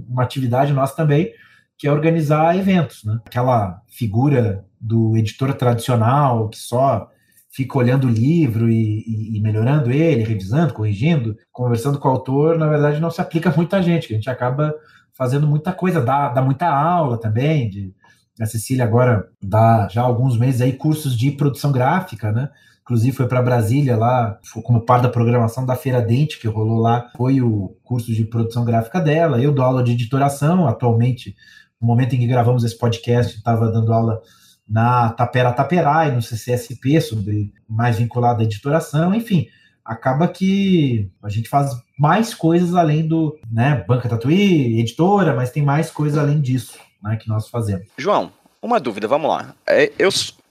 [0.07, 1.33] uma atividade nossa também,
[1.79, 3.21] que é organizar eventos, né?
[3.25, 7.09] Aquela figura do editor tradicional que só
[7.51, 12.69] fica olhando o livro e, e, melhorando ele, revisando, corrigindo, conversando com o autor, na
[12.69, 14.75] verdade não se aplica a gente, a gente acaba
[15.17, 17.95] fazendo muita coisa, dá, dá muita aula também, de,
[18.41, 22.51] a Cecília agora dá já alguns meses aí cursos de produção gráfica, né?
[22.83, 27.11] Inclusive foi para Brasília lá, como parte da programação da Feira Dente que rolou lá,
[27.17, 29.41] foi o curso de produção gráfica dela.
[29.41, 31.35] Eu dou aula de editoração atualmente.
[31.81, 34.21] No momento em que gravamos esse podcast, estava dando aula
[34.69, 39.49] na Tapera Taperai, no CCSP, sobre mais vinculado à editoração, enfim,
[39.85, 45.63] acaba que a gente faz mais coisas além do, né, Banca Tatuí, editora, mas tem
[45.63, 47.87] mais coisas além disso, né, que nós fazemos.
[47.99, 49.55] João, uma dúvida, vamos lá.
[49.67, 50.09] É, eu,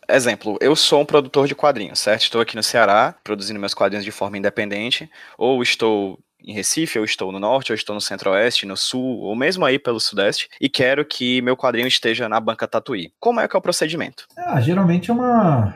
[0.08, 2.22] exemplo, eu sou um produtor de quadrinhos, certo?
[2.22, 7.06] Estou aqui no Ceará, produzindo meus quadrinhos de forma independente, ou estou em Recife, eu
[7.06, 10.70] estou no norte, eu estou no centro-oeste, no sul, ou mesmo aí pelo sudeste, e
[10.70, 13.12] quero que meu quadrinho esteja na banca Tatuí.
[13.20, 14.26] Como é que é o procedimento?
[14.38, 15.76] Ah, geralmente é uma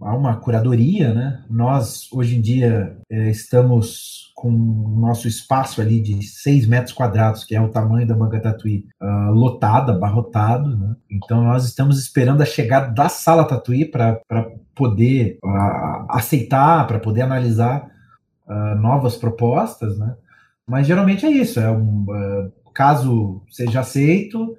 [0.00, 1.42] há uma curadoria, né?
[1.50, 7.44] Nós hoje em dia é, estamos com o nosso espaço ali de 6 metros quadrados,
[7.44, 10.94] que é o tamanho da banca Tatuí, uh, lotado, abarrotado, né?
[11.10, 14.20] Então nós estamos esperando a chegada da sala Tatuí para
[14.74, 17.90] poder uh, aceitar, para poder analisar
[18.48, 20.14] uh, novas propostas, né?
[20.66, 24.56] Mas geralmente é isso, é um uh, caso seja aceito,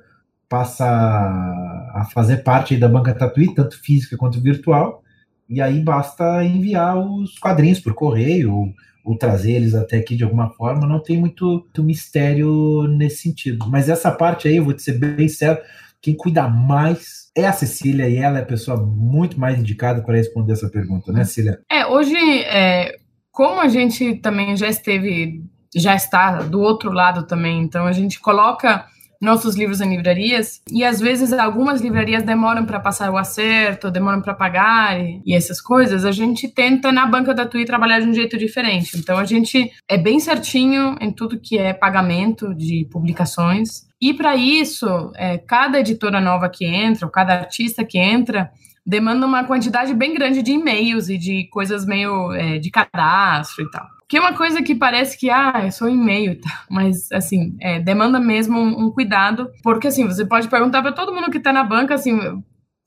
[0.49, 5.03] passa a fazer parte da banca Tatuí, tanto física quanto virtual,
[5.47, 8.73] e aí basta enviar os quadrinhos por correio ou,
[9.05, 13.67] ou trazer eles até aqui de alguma forma, não tem muito, muito mistério nesse sentido.
[13.69, 15.61] Mas essa parte aí, eu vou te ser bem sério,
[16.01, 20.15] quem cuida mais é a Cecília e ela é a pessoa muito mais indicada para
[20.15, 21.59] responder essa pergunta, né, Cecília?
[21.71, 22.97] É, hoje é,
[23.31, 25.43] como a gente também já esteve,
[25.75, 28.85] já está do outro lado também, então a gente coloca
[29.21, 34.21] nossos livros em livrarias e às vezes algumas livrarias demoram para passar o acerto, demoram
[34.21, 36.05] para pagar e, e, essas coisas.
[36.05, 38.97] A gente tenta na banca da TUI trabalhar de um jeito diferente.
[38.97, 43.87] Então a gente é bem certinho em tudo que é pagamento de publicações.
[44.01, 48.49] E para isso, é, cada editora nova que entra, ou cada artista que entra,
[48.89, 53.69] demanda uma quantidade bem grande de e-mails e de coisas meio é, de cadastro e
[53.69, 53.87] tal.
[54.07, 56.49] Que é uma coisa que parece que, ah, é só e-mail, tá?
[56.69, 61.13] mas, assim, é, demanda mesmo um, um, cuidado, porque, assim, você pode perguntar para todo
[61.13, 62.19] mundo que está na banca, assim,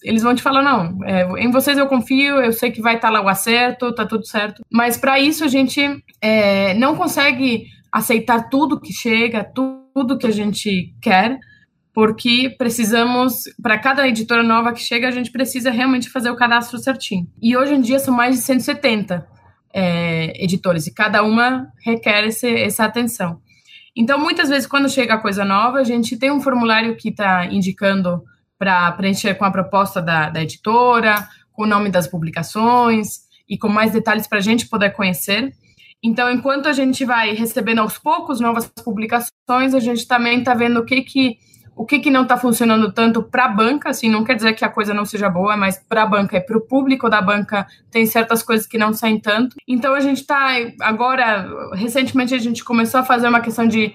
[0.03, 3.07] eles vão te falar, não, é, em vocês eu confio, eu sei que vai estar
[3.07, 5.81] tá lá o acerto, tá tudo certo, mas para isso a gente
[6.21, 11.39] é, não consegue aceitar tudo que chega, tudo que a gente quer,
[11.95, 16.79] porque precisamos, para cada editora nova que chega, a gente precisa realmente fazer o cadastro
[16.79, 17.27] certinho.
[17.41, 19.27] E hoje em dia são mais de 170
[19.75, 23.41] é, editores, e cada uma requer esse, essa atenção.
[23.95, 28.23] Então, muitas vezes, quando chega coisa nova, a gente tem um formulário que está indicando
[28.59, 33.69] para preencher com a proposta da, da editora, com o nome das publicações e com
[33.69, 35.53] mais detalhes para a gente poder conhecer.
[36.03, 40.81] Então, enquanto a gente vai recebendo aos poucos novas publicações, a gente também está vendo
[40.81, 41.39] o que que
[41.75, 44.65] o que, que não está funcionando tanto para a banca, assim, não quer dizer que
[44.65, 47.67] a coisa não seja boa, mas para a banca e para o público da banca
[47.91, 49.57] tem certas coisas que não saem tanto.
[49.67, 50.51] Então a gente está
[50.81, 53.95] agora, recentemente a gente começou a fazer uma questão de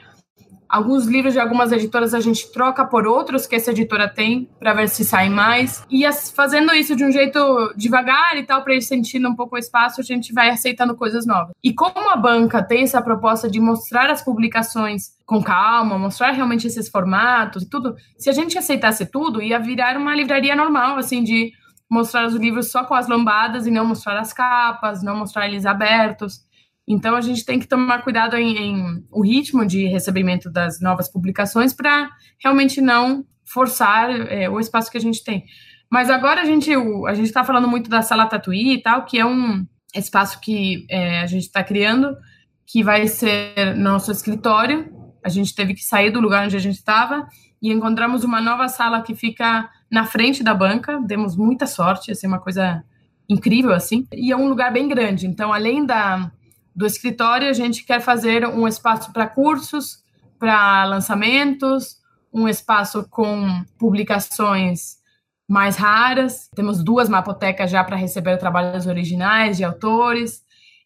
[0.69, 4.73] Alguns livros de algumas editoras a gente troca por outros que essa editora tem para
[4.73, 5.85] ver se sai mais.
[5.89, 9.55] E as, fazendo isso de um jeito devagar e tal, para ir sentindo um pouco
[9.55, 11.53] o espaço, a gente vai aceitando coisas novas.
[11.63, 16.67] E como a banca tem essa proposta de mostrar as publicações com calma, mostrar realmente
[16.67, 21.23] esses formatos e tudo, se a gente aceitasse tudo, ia virar uma livraria normal, assim,
[21.23, 21.51] de
[21.89, 25.65] mostrar os livros só com as lombadas e não mostrar as capas, não mostrar eles
[25.65, 26.45] abertos.
[26.87, 31.11] Então a gente tem que tomar cuidado em, em o ritmo de recebimento das novas
[31.11, 32.09] publicações para
[32.41, 35.43] realmente não forçar é, o espaço que a gente tem.
[35.89, 36.71] Mas agora a gente
[37.07, 40.85] a gente está falando muito da sala Tatuí e tal, que é um espaço que
[40.89, 42.15] é, a gente está criando,
[42.65, 44.93] que vai ser nosso escritório.
[45.23, 47.27] A gente teve que sair do lugar onde a gente estava
[47.61, 51.01] e encontramos uma nova sala que fica na frente da banca.
[51.01, 52.83] Demos muita sorte, assim, uma coisa
[53.29, 54.07] incrível assim.
[54.13, 55.27] E é um lugar bem grande.
[55.27, 56.31] Então, além da
[56.77, 60.03] do escritório, a gente quer fazer um espaço para cursos,
[60.37, 61.97] para lançamentos,
[62.31, 64.97] um espaço com publicações
[65.49, 66.47] mais raras.
[66.55, 70.43] Temos duas mapotecas já para receber trabalhos originais de autores.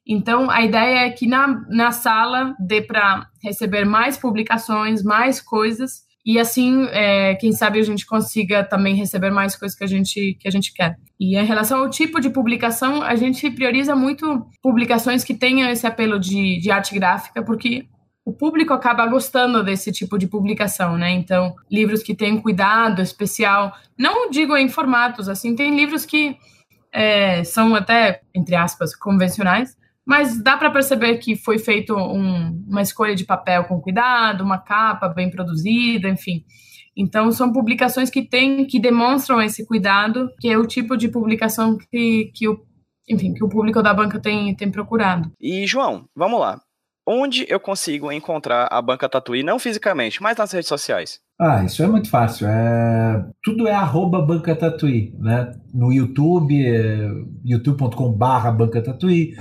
[0.08, 6.04] Então, a ideia é que na, na sala dê para receber mais publicações, mais coisas,
[6.26, 10.38] e assim, é, quem sabe a gente consiga também receber mais coisas que a gente,
[10.40, 10.96] que a gente quer.
[11.20, 15.86] E em relação ao tipo de publicação, a gente prioriza muito publicações que tenham esse
[15.86, 17.86] apelo de, de arte gráfica, porque
[18.24, 21.12] o público acaba gostando desse tipo de publicação, né?
[21.12, 26.38] Então, livros que têm cuidado especial, não digo em formatos, assim, tem livros que
[26.94, 29.76] é, são até, entre aspas, convencionais,
[30.06, 34.58] mas dá para perceber que foi feito um, uma escolha de papel com cuidado, uma
[34.58, 36.44] capa bem produzida, enfim.
[36.96, 41.78] Então são publicações que têm, que demonstram esse cuidado, que é o tipo de publicação
[41.78, 42.60] que, que o
[43.10, 45.32] enfim, que o público da banca tem, tem procurado.
[45.40, 46.60] E, João, vamos lá.
[47.06, 51.20] Onde eu consigo encontrar a banca Tatuí, não fisicamente, mas nas redes sociais?
[51.40, 52.48] Ah, isso é muito fácil.
[52.48, 53.26] É...
[53.44, 55.52] Tudo é arroba Banca Tatuí, né?
[55.74, 57.10] No YouTube, é...
[57.44, 59.34] youtube.com barra Banca Tatuí,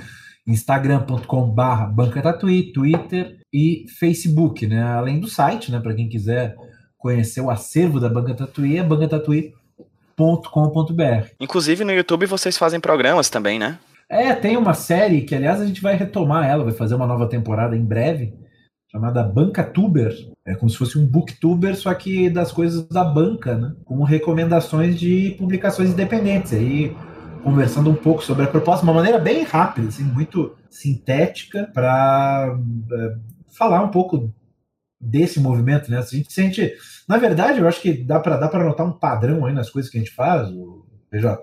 [0.46, 4.82] instagram.com barra Banca Tatuí, Twitter e Facebook, né?
[4.82, 5.80] Além do site, né?
[5.80, 6.56] Para quem quiser
[6.98, 11.28] conhecer o acervo da Banca Tatuí, é bancatatuí.com.br.
[11.40, 13.78] Inclusive no YouTube vocês fazem programas também, né?
[14.08, 17.28] É, tem uma série que, aliás, a gente vai retomar ela, vai fazer uma nova
[17.28, 18.34] temporada em breve,
[18.90, 20.12] chamada Banca Tuber.
[20.44, 23.72] É como se fosse um booktuber, só que das coisas da banca, né?
[23.84, 26.52] Com recomendações de publicações independentes.
[26.52, 26.92] Aí,
[27.42, 32.56] conversando um pouco sobre a proposta, de uma maneira bem rápida, assim, muito sintética, para
[32.92, 33.16] é,
[33.56, 34.32] falar um pouco
[35.00, 35.98] desse movimento, né?
[35.98, 36.72] A gente sente.
[37.08, 39.96] Na verdade, eu acho que dá para dá notar um padrão aí nas coisas que
[39.96, 41.42] a gente faz, o PJ,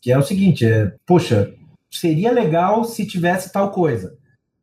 [0.00, 1.52] que é o seguinte: é, poxa,
[1.90, 4.16] seria legal se tivesse tal coisa.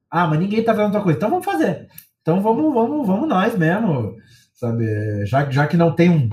[0.09, 1.17] Ah, mas ninguém tá vendo tal coisa.
[1.17, 1.87] Então vamos fazer.
[2.21, 4.15] Então vamos, vamos, vamos nós mesmo,
[4.53, 5.25] sabe?
[5.25, 6.29] Já, já que não tem um,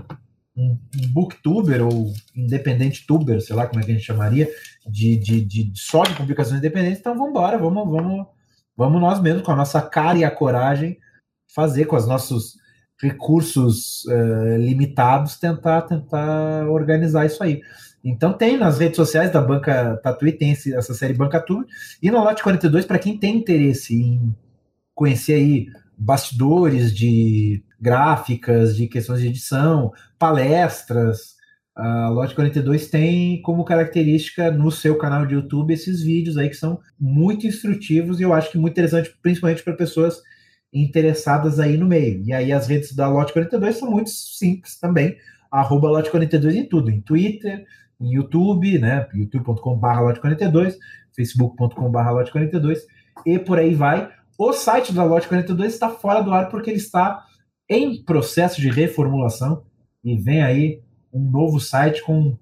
[0.57, 0.79] um,
[1.09, 4.49] booktuber ou independente tuber, sei lá como é que a gente chamaria,
[4.87, 8.27] de, de, de só de publicações independentes, então vamos embora, vamos, vamos,
[8.77, 10.99] vamos nós mesmos, com a nossa cara e a coragem,
[11.55, 12.57] fazer com os nossos
[13.01, 17.61] recursos uh, limitados, tentar, tentar organizar isso aí.
[18.05, 21.65] Então tem nas redes sociais da Banca Tatuí, tem esse, essa série Banca Tour,
[22.03, 24.35] e no Lote 42, para quem tem interesse em
[24.95, 31.36] conhecer aí bastidores de gráficas, de questões de edição, palestras,
[31.74, 36.57] a Lote 42 tem como característica no seu canal de YouTube esses vídeos aí que
[36.57, 40.22] são muito instrutivos e eu acho que muito interessante, principalmente para pessoas
[40.72, 42.22] interessadas aí no meio.
[42.24, 45.16] E aí as redes da Lote 42 são muito simples também,
[45.51, 47.64] arroba Lote 42 em tudo, em Twitter,
[47.99, 49.07] em YouTube, né?
[49.14, 50.76] youtube.com.br lote42,
[51.16, 52.80] facebook.com.br lote42
[53.24, 54.11] e por aí vai.
[54.45, 57.24] O site da Lote 42 está fora do ar porque ele está
[57.70, 59.62] em processo de reformulação
[60.03, 60.80] e vem aí
[61.12, 62.36] um novo site com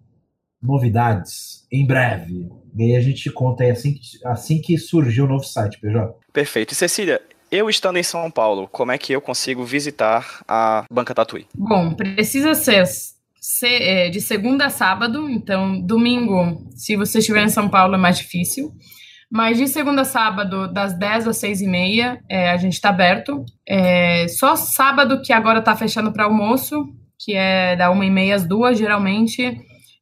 [0.62, 2.48] novidades em breve.
[2.74, 6.14] E aí a gente conta aí assim que, assim que surgiu o novo site, PJ.
[6.32, 6.72] Perfeito.
[6.72, 7.20] E Cecília,
[7.52, 11.46] eu estando em São Paulo, como é que eu consigo visitar a Banca Tatuí?
[11.54, 12.82] Bom, precisa ser
[13.62, 18.16] é, de segunda a sábado, então domingo, se você estiver em São Paulo, é mais
[18.16, 18.72] difícil.
[19.30, 22.88] Mas de segunda a sábado, das 10 às 6 e meia, é, a gente está
[22.88, 23.44] aberto.
[23.66, 26.84] É, só sábado que agora está fechando para almoço,
[27.18, 29.56] que é da 1 e meia às 2, geralmente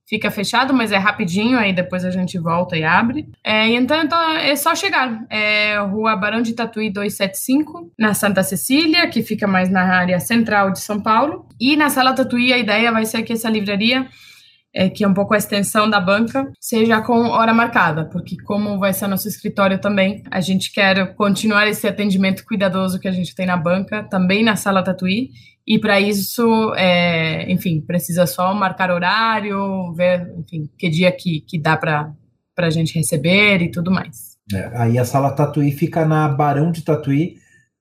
[0.08, 3.28] fica fechado, mas é rapidinho, aí depois a gente volta e abre.
[3.44, 5.26] É, então, então, é só chegar.
[5.28, 10.72] É Rua Barão de Tatuí 275, na Santa Cecília, que fica mais na área central
[10.72, 11.46] de São Paulo.
[11.60, 14.08] E na Sala Tatuí, a ideia vai ser que essa livraria
[14.78, 18.78] é, que é um pouco a extensão da banca, seja com hora marcada, porque como
[18.78, 23.34] vai ser nosso escritório também, a gente quer continuar esse atendimento cuidadoso que a gente
[23.34, 25.30] tem na banca, também na sala Tatuí,
[25.66, 31.60] e para isso, é, enfim, precisa só marcar horário, ver, enfim, que dia que, que
[31.60, 32.14] dá para
[32.56, 34.38] a gente receber e tudo mais.
[34.54, 37.34] É, aí a sala Tatuí fica na Barão de Tatuí,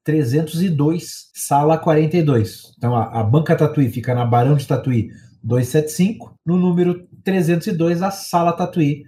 [0.04, 2.74] 302, sala 42.
[2.76, 5.12] Então a, a banca Tatuí fica na Barão de Tatuí,
[5.48, 9.06] 275, no número 302, a sala Tatuí,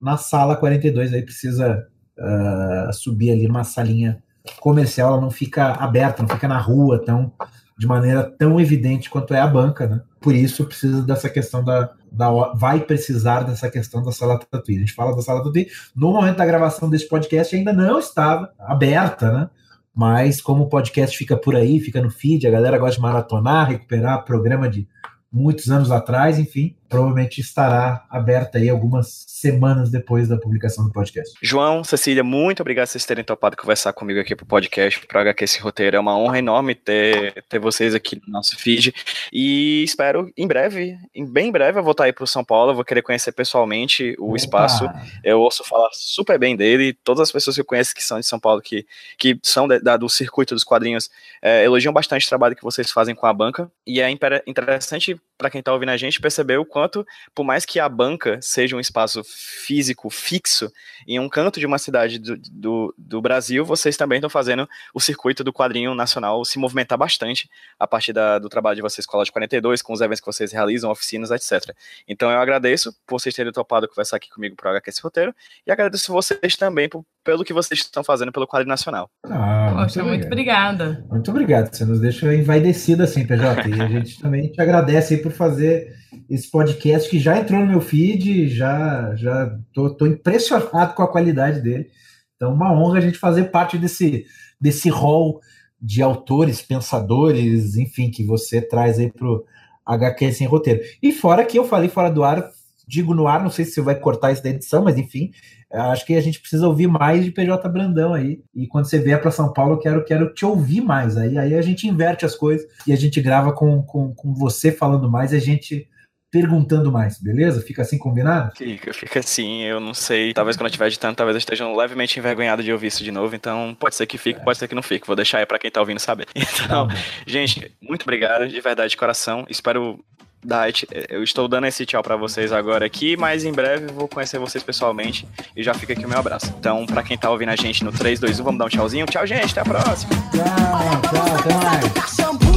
[0.00, 1.86] na sala 42, aí precisa
[2.18, 4.22] uh, subir ali numa salinha
[4.58, 7.30] comercial, ela não fica aberta, não fica na rua tão,
[7.78, 10.00] de maneira tão evidente quanto é a banca, né?
[10.18, 14.76] Por isso precisa dessa questão da, da vai precisar dessa questão da sala Tatuí.
[14.76, 18.50] A gente fala da sala Tatuí, no momento da gravação desse podcast ainda não estava
[18.58, 19.50] aberta, né?
[19.94, 23.68] Mas como o podcast fica por aí, fica no feed, a galera gosta de maratonar,
[23.68, 24.88] recuperar programa de
[25.32, 31.32] muitos anos atrás, enfim, provavelmente estará aberta aí algumas semanas depois da publicação do podcast.
[31.42, 35.42] João, Cecília, muito obrigado por vocês terem topado conversar comigo aqui pro podcast, pro HQ
[35.42, 35.96] Esse Roteiro.
[35.96, 38.94] É uma honra enorme ter, ter vocês aqui no nosso feed.
[39.32, 42.74] E espero em breve, em bem breve, eu vou estar aí pro São Paulo, eu
[42.74, 44.36] vou querer conhecer pessoalmente o Opa.
[44.36, 44.86] espaço.
[45.24, 46.92] Eu ouço falar super bem dele.
[46.92, 48.86] Todas as pessoas que eu conheço que são de São Paulo, que,
[49.16, 51.08] que são da, do circuito dos quadrinhos,
[51.40, 53.72] é, elogiam bastante o trabalho que vocês fazem com a banca.
[53.86, 57.80] E é interessante para quem está ouvindo a gente perceber o quanto, por mais que
[57.80, 60.70] a banca seja um espaço físico fixo
[61.04, 65.00] em um canto de uma cidade do, do, do Brasil, vocês também estão fazendo o
[65.00, 69.16] circuito do quadrinho nacional se movimentar bastante a partir da, do trabalho de vocês com
[69.16, 71.74] a Loja 42, com os eventos que vocês realizam, oficinas, etc.
[72.06, 75.34] Então eu agradeço por vocês terem topado conversar aqui comigo para HQ Esse Roteiro
[75.66, 79.08] e agradeço vocês também por, pelo que vocês estão fazendo pelo quadrinho nacional.
[79.24, 81.04] Ah, Poxa, muito, obrigada.
[81.10, 85.22] Muito obrigado, você nos deixa envaidecido assim, PJ, e a gente também te agradece aí
[85.22, 85.94] por fazer
[86.28, 91.10] esse podcast que já entrou no meu feed, já já tô, tô impressionado com a
[91.10, 91.88] qualidade dele.
[92.36, 94.26] Então, uma honra a gente fazer parte desse
[94.60, 95.40] desse hall
[95.80, 99.44] de autores, pensadores, enfim, que você traz aí pro
[99.84, 100.80] HQ sem roteiro.
[101.02, 102.48] E fora que eu falei fora do ar,
[102.86, 105.30] digo no ar, não sei se você vai cortar isso da edição, mas enfim,
[105.72, 108.40] acho que a gente precisa ouvir mais de PJ Brandão aí.
[108.54, 111.16] E quando você vier para São Paulo, eu quero, quero te ouvir mais.
[111.16, 114.70] Aí, aí a gente inverte as coisas e a gente grava com, com, com você
[114.70, 115.88] falando mais e a gente
[116.32, 117.60] perguntando mais, beleza?
[117.60, 118.56] Fica assim combinado?
[118.56, 120.32] Fica, fica assim, eu não sei.
[120.32, 123.36] Talvez quando eu estiver editando, talvez eu esteja levemente envergonhado de ouvir isso de novo.
[123.36, 124.42] Então, pode ser que fique, é.
[124.42, 125.06] pode ser que não fique.
[125.06, 126.26] Vou deixar aí pra quem tá ouvindo saber.
[126.64, 126.94] Então, tá
[127.26, 129.44] gente, muito obrigado, de verdade, de coração.
[129.48, 130.02] Espero
[130.42, 130.68] dar.
[131.08, 134.62] Eu estou dando esse tchau para vocês agora aqui, mas em breve vou conhecer vocês
[134.62, 135.26] pessoalmente
[135.56, 136.52] e já fica aqui o meu abraço.
[136.58, 139.06] Então, para quem tá ouvindo a gente no 3, 2, 1, vamos dar um tchauzinho.
[139.06, 140.10] Tchau, gente, até a próxima.
[140.30, 142.51] Tchau, tchau, mais.